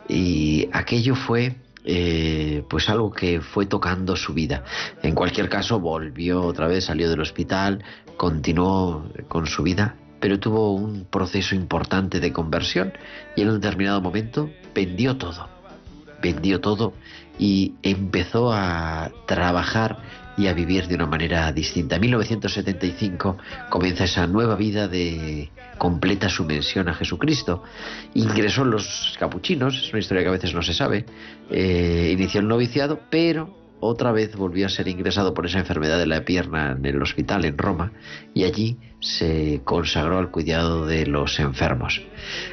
[0.09, 4.65] Y aquello fue eh, pues algo que fue tocando su vida.
[5.03, 7.85] En cualquier caso, volvió otra vez, salió del hospital,
[8.17, 12.93] continuó con su vida pero tuvo un proceso importante de conversión
[13.37, 15.49] y en un determinado momento vendió todo.
[16.23, 16.93] vendió todo
[17.39, 19.97] y empezó a trabajar
[20.37, 21.97] y a vivir de una manera distinta.
[21.97, 23.39] En 1975
[23.71, 27.63] comienza esa nueva vida de completa sumensión a Jesucristo.
[28.15, 31.07] Ingresó en los capuchinos, es una historia que a veces no se sabe,
[31.51, 36.07] eh, inició el noviciado, pero otra vez volvió a ser ingresado por esa enfermedad de
[36.07, 37.93] la pierna en el hospital en Roma
[38.35, 42.03] y allí se consagró al cuidado de los enfermos.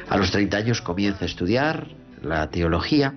[0.08, 1.88] A los 30 años comienza a estudiar
[2.22, 3.14] la teología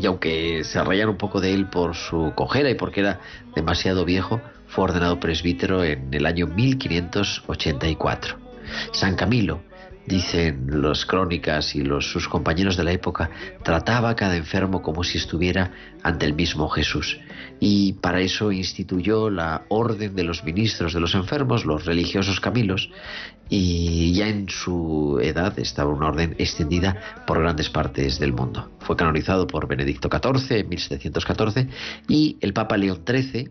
[0.00, 3.20] y aunque se reían un poco de él por su cojera y porque era
[3.54, 8.38] demasiado viejo, fue ordenado presbítero en el año 1584.
[8.92, 9.62] San Camilo,
[10.06, 13.30] dicen las crónicas y los, sus compañeros de la época,
[13.62, 17.18] trataba a cada enfermo como si estuviera ante el mismo Jesús.
[17.60, 22.90] Y para eso instituyó la orden de los ministros de los enfermos, los religiosos Camilos,
[23.48, 28.70] y ya en su edad estaba una orden extendida por grandes partes del mundo.
[28.80, 31.68] Fue canonizado por Benedicto XIV en 1714
[32.08, 33.50] y el Papa León XIII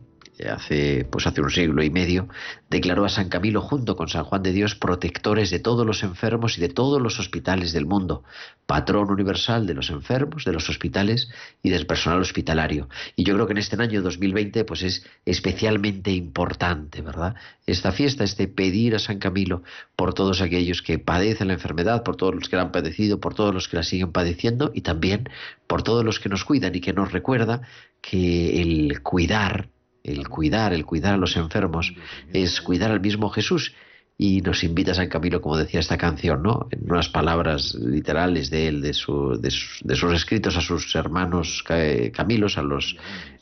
[0.50, 2.28] hace, pues hace un siglo y medio,
[2.70, 6.58] declaró a San Camilo junto con San Juan de Dios protectores de todos los enfermos
[6.58, 8.24] y de todos los hospitales del mundo,
[8.66, 11.30] patrón universal de los enfermos, de los hospitales
[11.62, 12.90] y del personal hospitalario.
[13.16, 17.36] Y yo creo que en este año 2020 pues es especialmente importante, ¿verdad?
[17.66, 19.64] Esta fiesta, este pedir a San Camilo
[19.96, 23.36] por todos aquellos que padecen la enfermedad, por todos los que la han padecido, por
[23.36, 25.30] todos los que la siguen padeciendo y también
[25.68, 27.62] por todos los que nos cuidan y que nos recuerda
[28.02, 29.70] que el cuidar
[30.04, 31.94] el cuidar, el cuidar a los enfermos,
[32.32, 33.74] es cuidar al mismo Jesús.
[34.16, 36.68] Y nos invita a Camilo, como decía esta canción, ¿no?
[36.70, 41.64] En unas palabras literales de él, de, su, de, sus, escritos a sus hermanos
[42.14, 42.96] Camilos, a los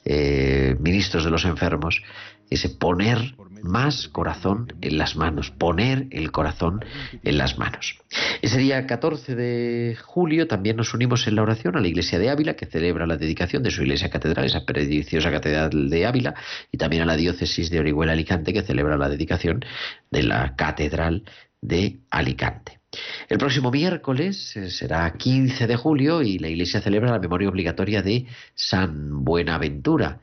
[0.06, 2.02] eh, ministros de los enfermos,
[2.50, 6.84] ese poner más corazón en las manos, poner el corazón
[7.24, 8.00] en las manos.
[8.42, 12.30] Ese día 14 de julio también nos unimos en la oración a la iglesia de
[12.30, 16.36] Ávila, que celebra la dedicación de su iglesia catedral, esa prediciosa catedral de Ávila,
[16.72, 19.64] y también a la diócesis de Orihuela Alicante, que celebra la dedicación
[20.10, 21.24] de la catedral
[21.62, 22.80] de Alicante.
[23.30, 28.02] El próximo miércoles eh, será 15 de julio y la Iglesia celebra la memoria obligatoria
[28.02, 30.20] de San Buenaventura,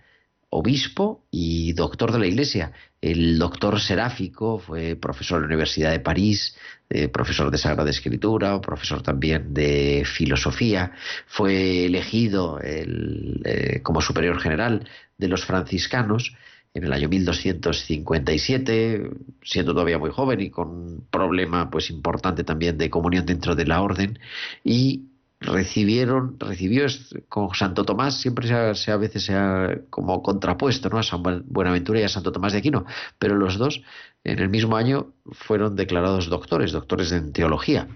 [0.50, 2.72] obispo y doctor de la Iglesia.
[3.00, 6.56] El doctor Seráfico fue profesor de la Universidad de París,
[6.90, 10.92] eh, profesor de Sagrada Escritura, profesor también de filosofía.
[11.26, 16.34] Fue elegido eh, como superior general de los franciscanos
[16.74, 19.10] en el año 1257,
[19.42, 23.66] siendo todavía muy joven y con un problema pues importante también de comunión dentro de
[23.66, 24.18] la orden
[24.64, 25.04] y
[25.40, 26.86] recibieron, recibió
[27.28, 30.98] con Santo Tomás, siempre se a veces se ha como contrapuesto ¿no?
[30.98, 32.84] a San Buenaventura y a Santo Tomás de Aquino,
[33.18, 33.82] pero los dos
[34.24, 37.88] en el mismo año fueron declarados doctores, doctores en teología.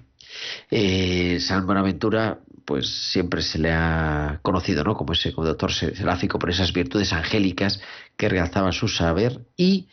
[0.71, 4.97] Eh, San Buenaventura pues siempre se le ha conocido ¿no?
[4.97, 7.81] como ese doctor seráfico por esas virtudes angélicas
[8.17, 9.89] que realzaban su saber y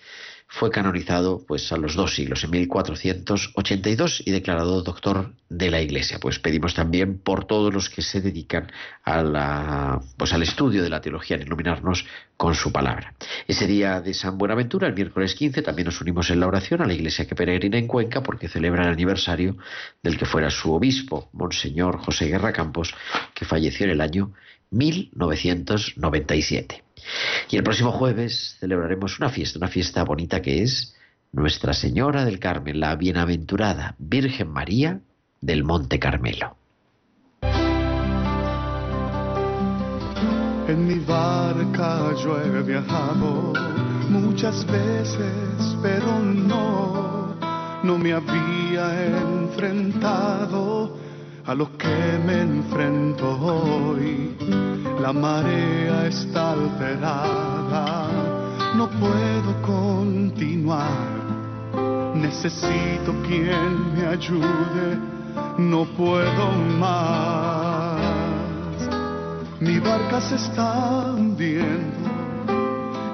[0.51, 6.17] fue canonizado pues a los dos siglos, en 1482, y declarado doctor de la Iglesia.
[6.19, 8.71] Pues pedimos también por todos los que se dedican
[9.05, 12.03] a pues al estudio de la teología, en iluminarnos
[12.35, 13.13] con su palabra.
[13.47, 16.87] Ese día de San Buenaventura, el miércoles 15, también nos unimos en la oración a
[16.87, 19.55] la iglesia que peregrina en Cuenca porque celebra el aniversario
[20.01, 22.95] del que fuera su obispo, Monseñor José Guerra Campos,
[23.35, 24.33] que falleció en el año
[24.71, 26.83] 1997.
[27.49, 30.95] Y el próximo jueves celebraremos una fiesta, una fiesta bonita que es
[31.31, 35.01] Nuestra Señora del Carmen, la bienaventurada Virgen María
[35.41, 36.55] del Monte Carmelo.
[40.67, 43.53] En mi barca yo he viajado
[44.09, 47.35] muchas veces, pero no,
[47.83, 50.95] no me había enfrentado
[51.49, 54.35] a lo que me enfrento hoy.
[55.01, 58.07] La marea está alterada,
[58.75, 61.09] no puedo continuar.
[62.13, 64.99] Necesito quien me ayude,
[65.57, 67.99] no puedo más.
[69.59, 72.09] Mi barca se está hundiendo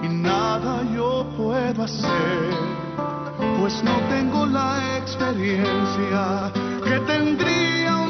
[0.04, 2.50] y nada yo puedo hacer,
[3.62, 6.52] pues no tengo la experiencia
[6.84, 8.05] que tendría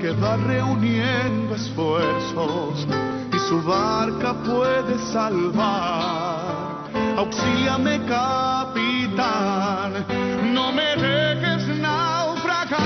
[0.00, 2.86] que va reuniendo esfuerzos
[3.34, 6.90] y su barca puede salvar.
[7.16, 10.06] Auxíame, capitán,
[10.54, 12.80] no me dejes naufragar.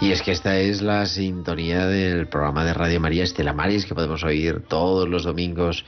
[0.00, 3.94] Y es que esta es la sintonía del programa de Radio María Estela Maris que
[3.94, 5.84] podemos oír todos los domingos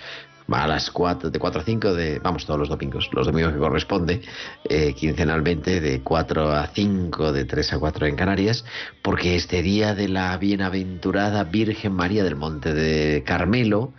[0.51, 3.59] a las 4, de 4 a 5, de, vamos, todos los domingos, los domingos que
[3.59, 4.22] corresponde,
[4.68, 8.64] eh, quincenalmente, de 4 a 5, de 3 a 4 en Canarias,
[9.03, 13.92] porque este día de la bienaventurada Virgen María del Monte de Carmelo,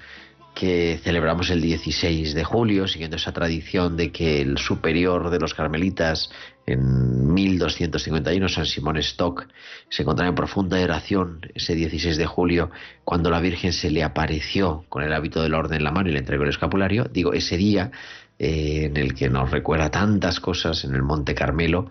[0.55, 5.53] que celebramos el 16 de julio, siguiendo esa tradición de que el superior de los
[5.53, 6.29] carmelitas
[6.71, 9.47] en 1251, San Simón Stock,
[9.89, 12.71] se encontraba en profunda oración ese 16 de julio,
[13.03, 16.13] cuando la Virgen se le apareció con el hábito del orden en la mano y
[16.13, 17.05] le entregó el escapulario.
[17.05, 17.91] Digo, ese día
[18.37, 21.89] eh, en el que nos recuerda tantas cosas en el Monte Carmelo,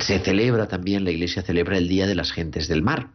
[0.00, 3.08] se celebra también, la Iglesia celebra el Día de las Gentes del Mar.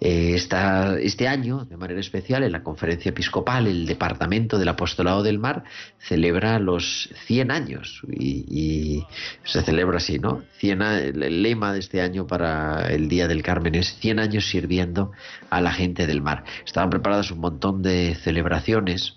[0.00, 5.38] Eh, este año, de manera especial, en la conferencia episcopal, el Departamento del Apostolado del
[5.38, 5.64] Mar
[5.98, 9.04] celebra los 100 años y,
[9.44, 10.42] se celebra así, ¿no?
[10.58, 15.12] 100, el lema de este año para el Día del Carmen es 100 años sirviendo
[15.50, 16.44] a la gente del mar.
[16.64, 19.16] Estaban preparadas un montón de celebraciones,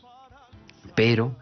[0.96, 1.38] pero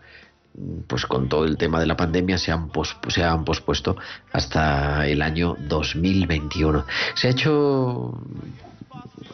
[0.88, 2.70] pues con todo el tema de la pandemia se han,
[3.08, 3.95] se han pospuesto
[4.32, 6.86] hasta el año 2021.
[7.16, 8.20] Se ha hecho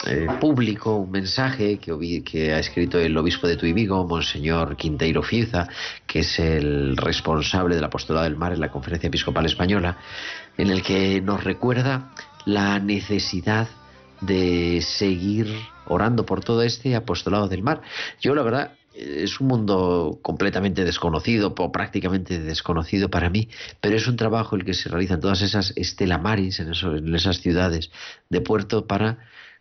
[0.07, 5.67] eh, público un mensaje que, ha escrito el obispo de Tuibigo, Monseñor Quinteiro Fiza,
[6.05, 9.97] que es el responsable del apostolado del mar en la Conferencia Episcopal Española,
[10.57, 12.11] en el que nos recuerda
[12.45, 13.67] la necesidad
[14.21, 15.47] de seguir
[15.87, 17.81] orando por todo este apostolado del mar.
[18.21, 23.49] Yo la verdad es un mundo completamente desconocido, o prácticamente desconocido para mí,
[23.81, 27.41] pero es un trabajo el que se realiza en todas esas estelamaris, en, en esas
[27.41, 27.91] ciudades
[28.29, 29.17] de puerto, para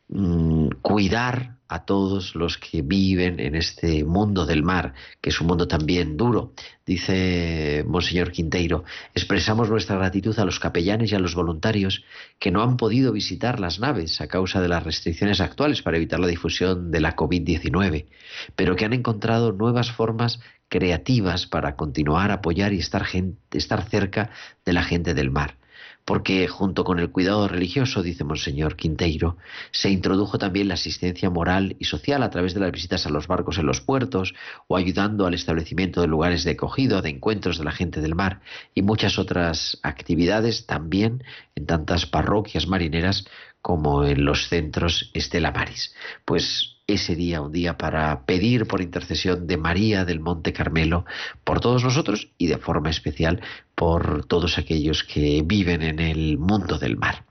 [0.09, 5.47] mm, cuidar a todos los que viven en este mundo del mar, que es un
[5.47, 6.53] mundo también duro.
[6.87, 8.85] Dice Monseñor Quinteiro,
[9.15, 12.05] expresamos nuestra gratitud a los capellanes y a los voluntarios
[12.39, 16.21] que no han podido visitar las naves a causa de las restricciones actuales para evitar
[16.21, 18.07] la difusión de la COVID-19,
[18.55, 23.07] pero que han encontrado nuevas formas creativas para continuar, apoyar y estar,
[23.53, 24.31] estar cerca
[24.65, 25.57] de la gente del mar
[26.05, 29.37] porque junto con el cuidado religioso, dice Monseñor Quinteiro,
[29.71, 33.27] se introdujo también la asistencia moral y social a través de las visitas a los
[33.27, 34.35] barcos en los puertos
[34.67, 38.41] o ayudando al establecimiento de lugares de acogida, de encuentros de la gente del mar
[38.75, 41.25] y muchas otras actividades también
[41.55, 43.25] en tantas parroquias marineras
[43.63, 45.95] como en los centros Estela Maris.
[46.27, 51.05] Pues ese día, un día para pedir por intercesión de María del Monte Carmelo
[51.43, 53.41] por todos nosotros y de forma especial
[53.75, 57.25] por todos aquellos que viven en el mundo del mar.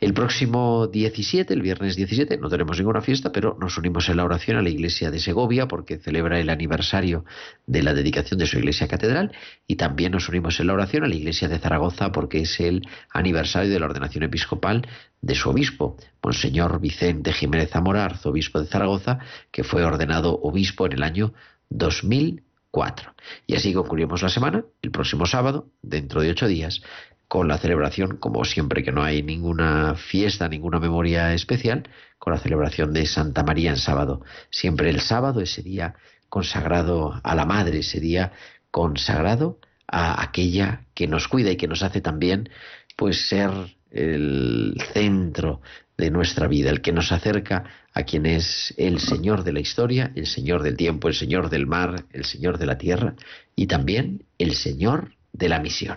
[0.00, 4.24] El próximo 17, el viernes 17, no tenemos ninguna fiesta, pero nos unimos en la
[4.24, 7.24] oración a la iglesia de Segovia porque celebra el aniversario
[7.66, 9.32] de la dedicación de su iglesia catedral
[9.66, 12.82] y también nos unimos en la oración a la iglesia de Zaragoza porque es el
[13.12, 14.86] aniversario de la ordenación episcopal
[15.20, 20.92] de su obispo, Monseñor Vicente Jiménez Zamora, arzobispo de Zaragoza, que fue ordenado obispo en
[20.92, 21.32] el año
[21.70, 23.14] 2004.
[23.46, 26.82] Y así concluimos la semana, el próximo sábado, dentro de ocho días,
[27.32, 32.38] con la celebración, como siempre que no hay ninguna fiesta, ninguna memoria especial, con la
[32.38, 34.22] celebración de Santa María en sábado.
[34.50, 35.94] Siempre el sábado, ese día
[36.28, 38.32] consagrado a la Madre, ese día
[38.70, 42.50] consagrado a aquella que nos cuida y que nos hace también
[42.98, 43.50] pues ser
[43.90, 45.62] el centro
[45.96, 47.64] de nuestra vida, el que nos acerca
[47.94, 51.66] a quien es el Señor de la historia, el Señor del tiempo, el Señor del
[51.66, 53.14] mar, el Señor de la tierra
[53.56, 55.96] y también el Señor de la misión.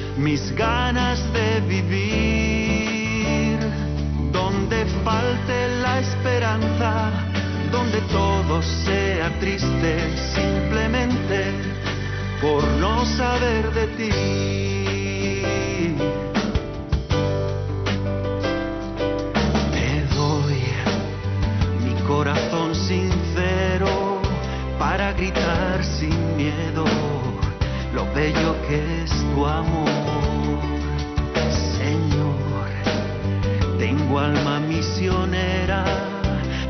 [0.17, 3.59] mis ganas de vivir,
[4.31, 7.11] donde falte la esperanza,
[7.71, 11.51] donde todo sea triste simplemente
[12.41, 14.09] por no saber de ti.
[19.71, 20.61] Te doy
[21.85, 24.19] mi corazón sincero
[24.77, 27.20] para gritar sin miedo
[27.93, 29.91] lo bello que es tu amor.
[34.11, 35.83] tengo alma misionera,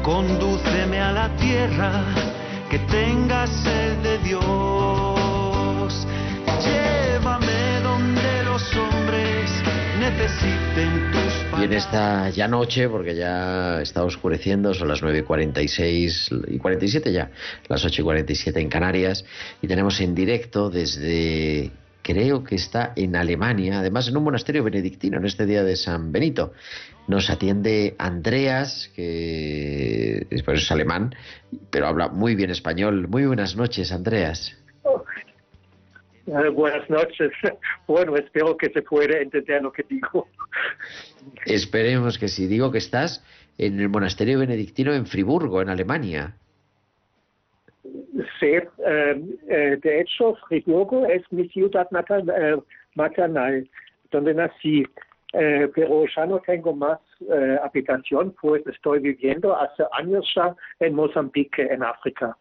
[0.01, 2.03] condúceme a la tierra
[2.69, 5.10] que tenga sed de Dios.
[10.01, 16.57] Necesiten tus Y en esta ya noche, porque ya está oscureciendo, son las 9.46 y
[16.57, 17.29] 47 ya,
[17.67, 19.23] las 8 y 47 en Canarias,
[19.61, 21.69] y tenemos en directo desde,
[22.01, 26.11] creo que está en Alemania, además en un monasterio benedictino, en este día de San
[26.11, 26.53] Benito.
[27.07, 31.13] Nos atiende Andreas, que pues, es alemán,
[31.69, 33.07] pero habla muy bien español.
[33.07, 34.55] Muy buenas noches, Andreas.
[36.31, 37.31] Eh, buenas noches.
[37.87, 40.27] Bueno, espero que se pueda entender lo que digo.
[41.45, 42.47] Esperemos que sí.
[42.47, 43.25] Digo que estás
[43.57, 46.37] en el monasterio benedictino en Friburgo, en Alemania.
[48.39, 48.69] Sí, eh,
[49.49, 52.57] eh, de hecho, Friburgo es mi ciudad natal, eh,
[52.95, 53.69] maternal,
[54.09, 54.85] donde nací.
[55.33, 60.93] Eh, pero ya no tengo más eh, habitación, pues estoy viviendo hace años ya en
[60.93, 62.37] Mozambique, en África.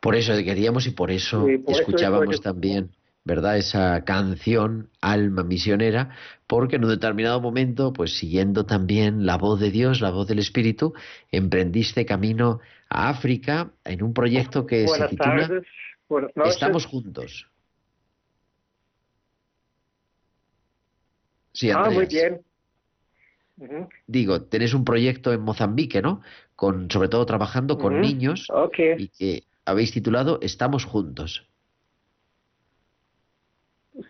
[0.00, 2.90] Por eso queríamos y por eso Sí, por eso escuchábamos también,
[3.24, 3.58] ¿verdad?
[3.58, 9.70] Esa canción, Alma Misionera, porque en un determinado momento, pues siguiendo también la voz de
[9.70, 10.94] Dios, la voz del Espíritu,
[11.32, 15.66] emprendiste camino a África en un proyecto que Buenas se titula tardes.
[16.44, 17.48] Estamos juntos.
[21.52, 22.42] Sí, ah, muy bien.
[24.06, 26.20] Digo, tenés un proyecto en Mozambique, ¿no?
[26.56, 28.48] Con, sobre todo trabajando con niños
[28.96, 31.46] y que habéis titulado Estamos juntos.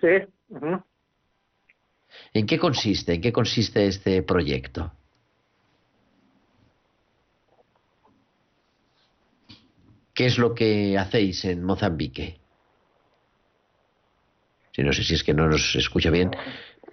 [0.00, 0.26] Sí.
[2.32, 3.14] ¿En qué consiste?
[3.14, 4.92] ¿En qué consiste este proyecto?
[10.14, 12.40] ¿Qué es lo que hacéis en Mozambique?
[14.72, 16.30] Si no sé si es que no nos escucha bien,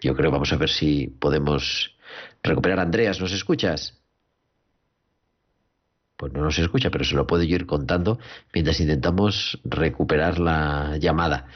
[0.02, 1.96] yo creo vamos a ver si podemos
[2.42, 2.80] recuperar.
[2.80, 4.03] Andreas, ¿nos escuchas?
[6.18, 8.20] Pues no nos escucha, pero se lo puedo yo ir contando
[8.54, 11.48] mientras intentamos recuperar la llamada.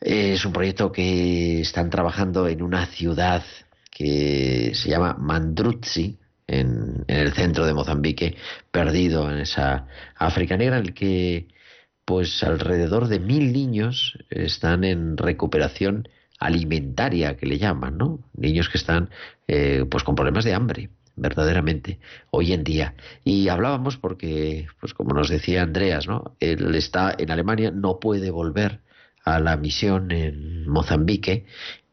[0.00, 3.42] Es un proyecto que están trabajando en una ciudad
[3.90, 8.36] que se llama Mandrutzi, en, en el centro de Mozambique,
[8.70, 9.86] perdido en esa
[10.16, 11.48] África Negra, en el que
[12.04, 18.20] pues alrededor de mil niños están en recuperación alimentaria, que le llaman, ¿no?
[18.34, 19.08] Niños que están
[19.48, 22.00] eh, pues con problemas de hambre, verdaderamente,
[22.30, 22.94] hoy en día.
[23.24, 26.36] Y hablábamos porque, pues como nos decía Andreas, ¿no?
[26.40, 28.80] Él está en Alemania, no puede volver
[29.24, 31.46] a la misión en Mozambique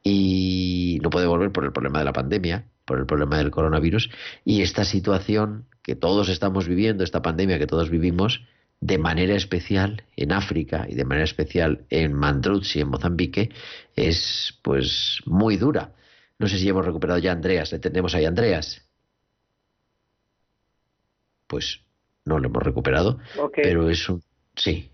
[0.03, 4.09] y no puede volver por el problema de la pandemia, por el problema del coronavirus
[4.43, 8.43] y esta situación que todos estamos viviendo, esta pandemia que todos vivimos,
[8.81, 13.51] de manera especial en África y de manera especial en Mandrutzi, en Mozambique,
[13.95, 15.93] es pues muy dura.
[16.39, 18.90] No sé si hemos recuperado ya Andreas, le tenemos ahí Andreas.
[21.51, 21.81] Pues
[22.23, 23.19] no lo hemos recuperado,
[23.53, 24.23] pero es un
[24.55, 24.89] sí.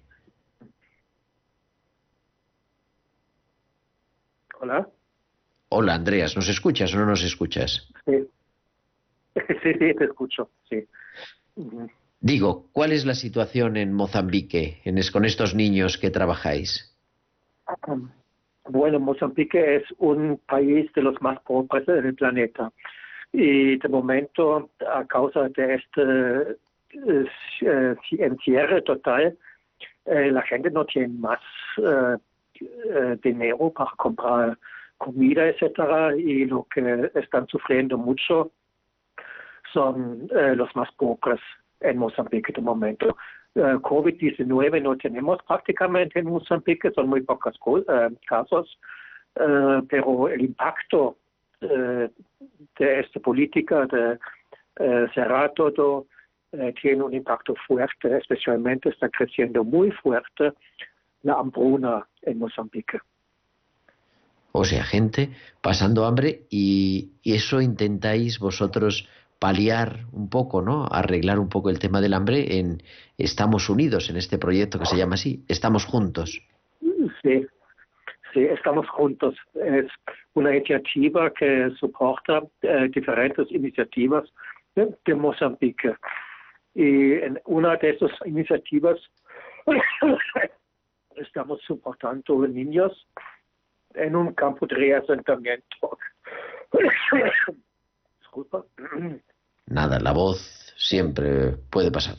[4.59, 4.89] Hola.
[5.69, 7.87] Hola Andreas, ¿nos escuchas o no nos escuchas?
[8.05, 8.27] Sí.
[9.61, 10.49] Sí, sí, te escucho.
[10.67, 10.83] Sí.
[12.21, 16.97] Digo, ¿cuál es la situación en Mozambique en es- con estos niños que trabajáis?
[18.67, 22.73] Bueno, Mozambique es un país de los más pobres del planeta.
[23.39, 26.57] Y de momento, a causa de este
[26.89, 27.25] eh,
[27.61, 29.37] eh, encierre total,
[30.05, 31.39] eh, la gente no tiene más
[31.77, 32.17] eh,
[33.21, 34.57] dinero para comprar
[34.97, 38.49] comida, etcétera, y lo que están sufriendo mucho
[39.71, 41.39] son los más pobres
[41.81, 43.15] en Mozambique de momento.
[43.53, 47.85] Eh, COVID-19 no tenemos prácticamente en Mozambique, son muy pocos co-
[48.25, 48.79] casos,
[49.35, 51.17] pero el impacto
[51.59, 54.19] de esta política de
[54.79, 56.07] eh, cerrar todo
[56.51, 60.53] eh, tiene un impacto fuerte, especialmente está creciendo muy fuerte
[61.23, 62.99] la hambruna en Mozambique.
[64.51, 65.31] O sea, gente
[65.61, 69.07] pasando hambre y, y eso intentáis vosotros
[69.39, 70.87] paliar un poco, ¿no?
[70.89, 72.81] Arreglar un poco el tema del hambre en
[73.17, 76.41] Estamos Unidos, en este proyecto que se llama así, Estamos Juntos.
[77.21, 77.45] Sí,
[78.37, 79.35] sí, estamos juntos.
[79.55, 79.87] Es
[80.33, 84.29] una iniciativa que soporta eh, diferentes iniciativas
[84.75, 85.95] de, Mozambique.
[86.75, 88.99] Y en una de esas iniciativas
[91.15, 93.07] estamos soportando niños
[93.95, 95.97] en un campo de reasentamiento.
[98.19, 98.63] Disculpa.
[99.65, 102.15] Nada, la voz siempre puede pasar.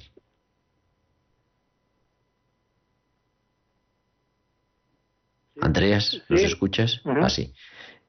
[5.61, 6.47] Andreas, ¿nos Sí.
[6.47, 7.01] escuchas?
[7.05, 7.25] Ujú.
[7.25, 7.53] Así.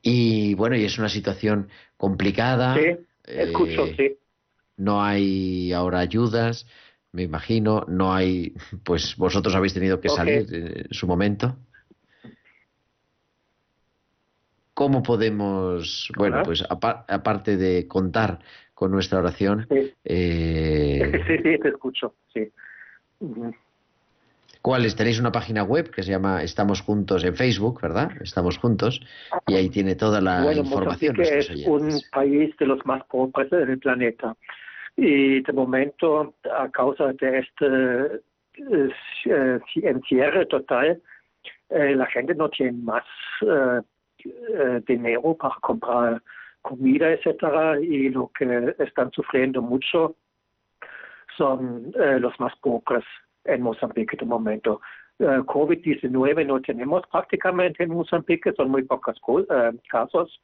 [0.01, 2.75] Y bueno, y es una situación complicada.
[2.75, 4.17] Sí, escucho, eh, sí.
[4.77, 6.65] No hay ahora ayudas,
[7.11, 7.85] me imagino.
[7.87, 11.57] No hay, pues vosotros habéis tenido que salir en su momento.
[14.75, 18.39] cómo podemos, bueno, pues apa- aparte de contar
[18.73, 19.93] con nuestra oración, Sí.
[20.05, 22.49] eh, Sí, sí, te escucho, sí.
[24.61, 24.95] ¿Cuáles?
[24.95, 28.11] Tenéis una página web que se llama Estamos Juntos en Facebook, ¿verdad?
[28.21, 29.01] Estamos Juntos,
[29.47, 31.15] y ahí tiene toda la bueno, información.
[31.17, 34.35] Mozambique nuestros es un país de los más pobres del planeta.
[34.95, 38.21] Y de momento, a causa de este
[39.25, 41.01] eh, encierre total,
[41.69, 43.03] eh, la gente no tiene más
[43.41, 46.21] eh, dinero para comprar
[46.61, 50.15] comida, etcétera, y lo que están sufriendo mucho
[51.37, 53.05] son eh, los más pobres
[53.45, 54.81] en Mozambique de momento.
[55.19, 60.41] Eh, COVID-19 no tenemos prácticamente en Mozambique, son muy pocos co- eh, casos,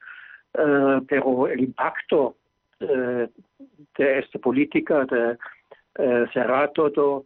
[0.53, 2.35] eh, pero el impacto
[2.77, 3.29] de
[3.97, 5.37] esta política de
[6.33, 7.25] cerrar todo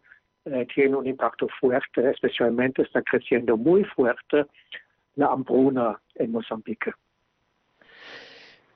[0.75, 4.45] tiene un impacto fuerte, especialmente está creciendo muy fuerte
[5.15, 6.91] la hambruna en Mozambique.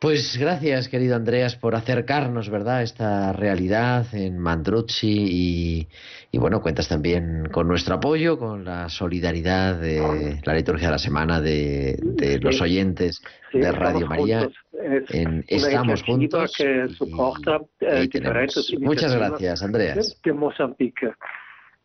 [0.04, 5.88] Pues gracias, querido Andreas, por acercarnos, ¿verdad?, a esta realidad en Mandrucci y,
[6.30, 10.98] y, bueno, cuentas también con nuestro apoyo, con la solidaridad de la liturgia de la
[10.98, 14.50] semana de, de los oyentes Sí, de Radio María.
[14.74, 16.54] En Estamos Juntos.
[16.58, 18.74] que y- soporta y eh, tenemos.
[18.82, 20.22] Muchas gracias, Andreas.
[20.22, 21.14] de Mozambique.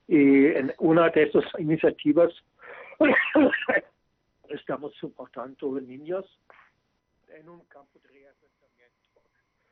[0.09, 2.33] Y en una de estas iniciativas
[4.49, 6.25] estamos soportando niños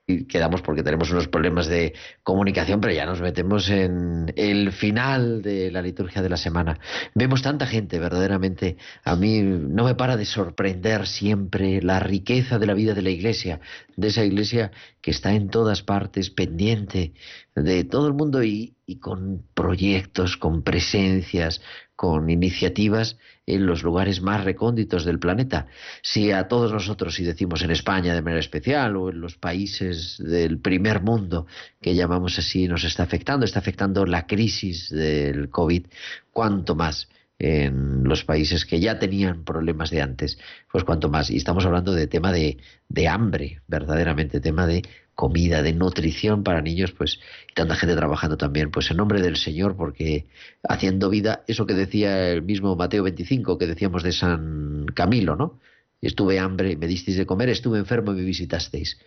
[0.06, 5.42] y quedamos porque tenemos unos problemas de comunicación, pero ya nos metemos en el final
[5.42, 6.78] de la liturgia de la semana.
[7.14, 8.76] Vemos tanta gente, verdaderamente.
[9.02, 13.10] A mí no me para de sorprender siempre la riqueza de la vida de la
[13.10, 13.60] iglesia,
[13.96, 17.12] de esa iglesia que está en todas partes, pendiente
[17.56, 21.62] de todo el mundo y, con proyectos, con presencias,
[21.96, 25.66] con iniciativas en los lugares más recónditos del planeta.
[26.02, 30.22] Si a todos nosotros, si decimos en España de manera especial o en los países
[30.22, 31.46] del primer mundo
[31.80, 35.86] que llamamos así, nos está afectando, está afectando la crisis del COVID,
[36.32, 37.08] cuanto más
[37.38, 40.38] en los países que ya tenían problemas de antes,
[40.70, 41.30] pues cuanto más.
[41.30, 42.58] Y estamos hablando de tema de,
[42.88, 44.82] de hambre, verdaderamente, tema de
[45.14, 47.18] comida, de nutrición para niños, pues,
[47.50, 50.26] y tanta gente trabajando también, pues en nombre del Señor, porque
[50.62, 55.58] haciendo vida, eso que decía el mismo Mateo 25, que decíamos de San Camilo, ¿no?
[56.02, 58.98] Estuve hambre me disteis de comer, estuve enfermo y me visitasteis.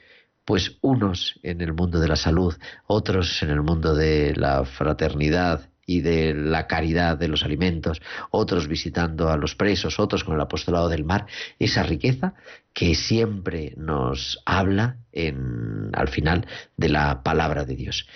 [0.45, 2.55] Pues unos en el mundo de la salud,
[2.87, 8.67] otros en el mundo de la fraternidad y de la caridad de los alimentos, otros
[8.67, 11.25] visitando a los presos, otros con el apostolado del mar,
[11.57, 12.35] esa riqueza
[12.73, 16.45] que siempre nos habla en, al final
[16.77, 18.07] de la palabra de Dios.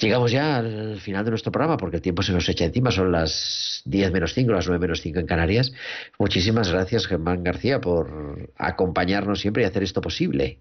[0.00, 3.10] Llegamos ya al final de nuestro programa porque el tiempo se nos echa encima, son
[3.10, 5.72] las 10 menos 5, las 9 menos 5 en Canarias.
[6.20, 10.60] Muchísimas gracias Germán García por acompañarnos siempre y hacer esto posible.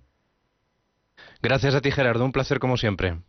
[1.40, 2.26] Gracias a ti, Gerardo.
[2.26, 3.20] Un placer como siempre.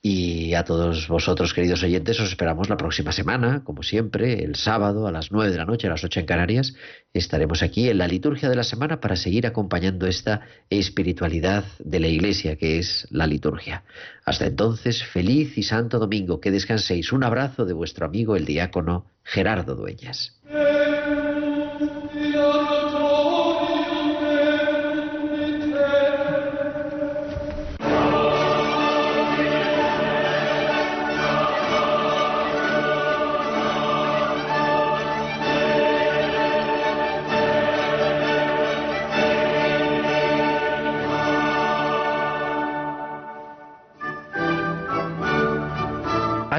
[0.00, 5.06] Y a todos vosotros, queridos oyentes, os esperamos la próxima semana, como siempre, el sábado
[5.06, 6.74] a las 9 de la noche, a las 8 en Canarias.
[7.14, 12.08] Estaremos aquí en la liturgia de la semana para seguir acompañando esta espiritualidad de la
[12.08, 13.84] Iglesia, que es la liturgia.
[14.24, 16.40] Hasta entonces, feliz y santo domingo.
[16.40, 17.12] Que descanséis.
[17.12, 20.36] Un abrazo de vuestro amigo el diácono Gerardo Dueñas.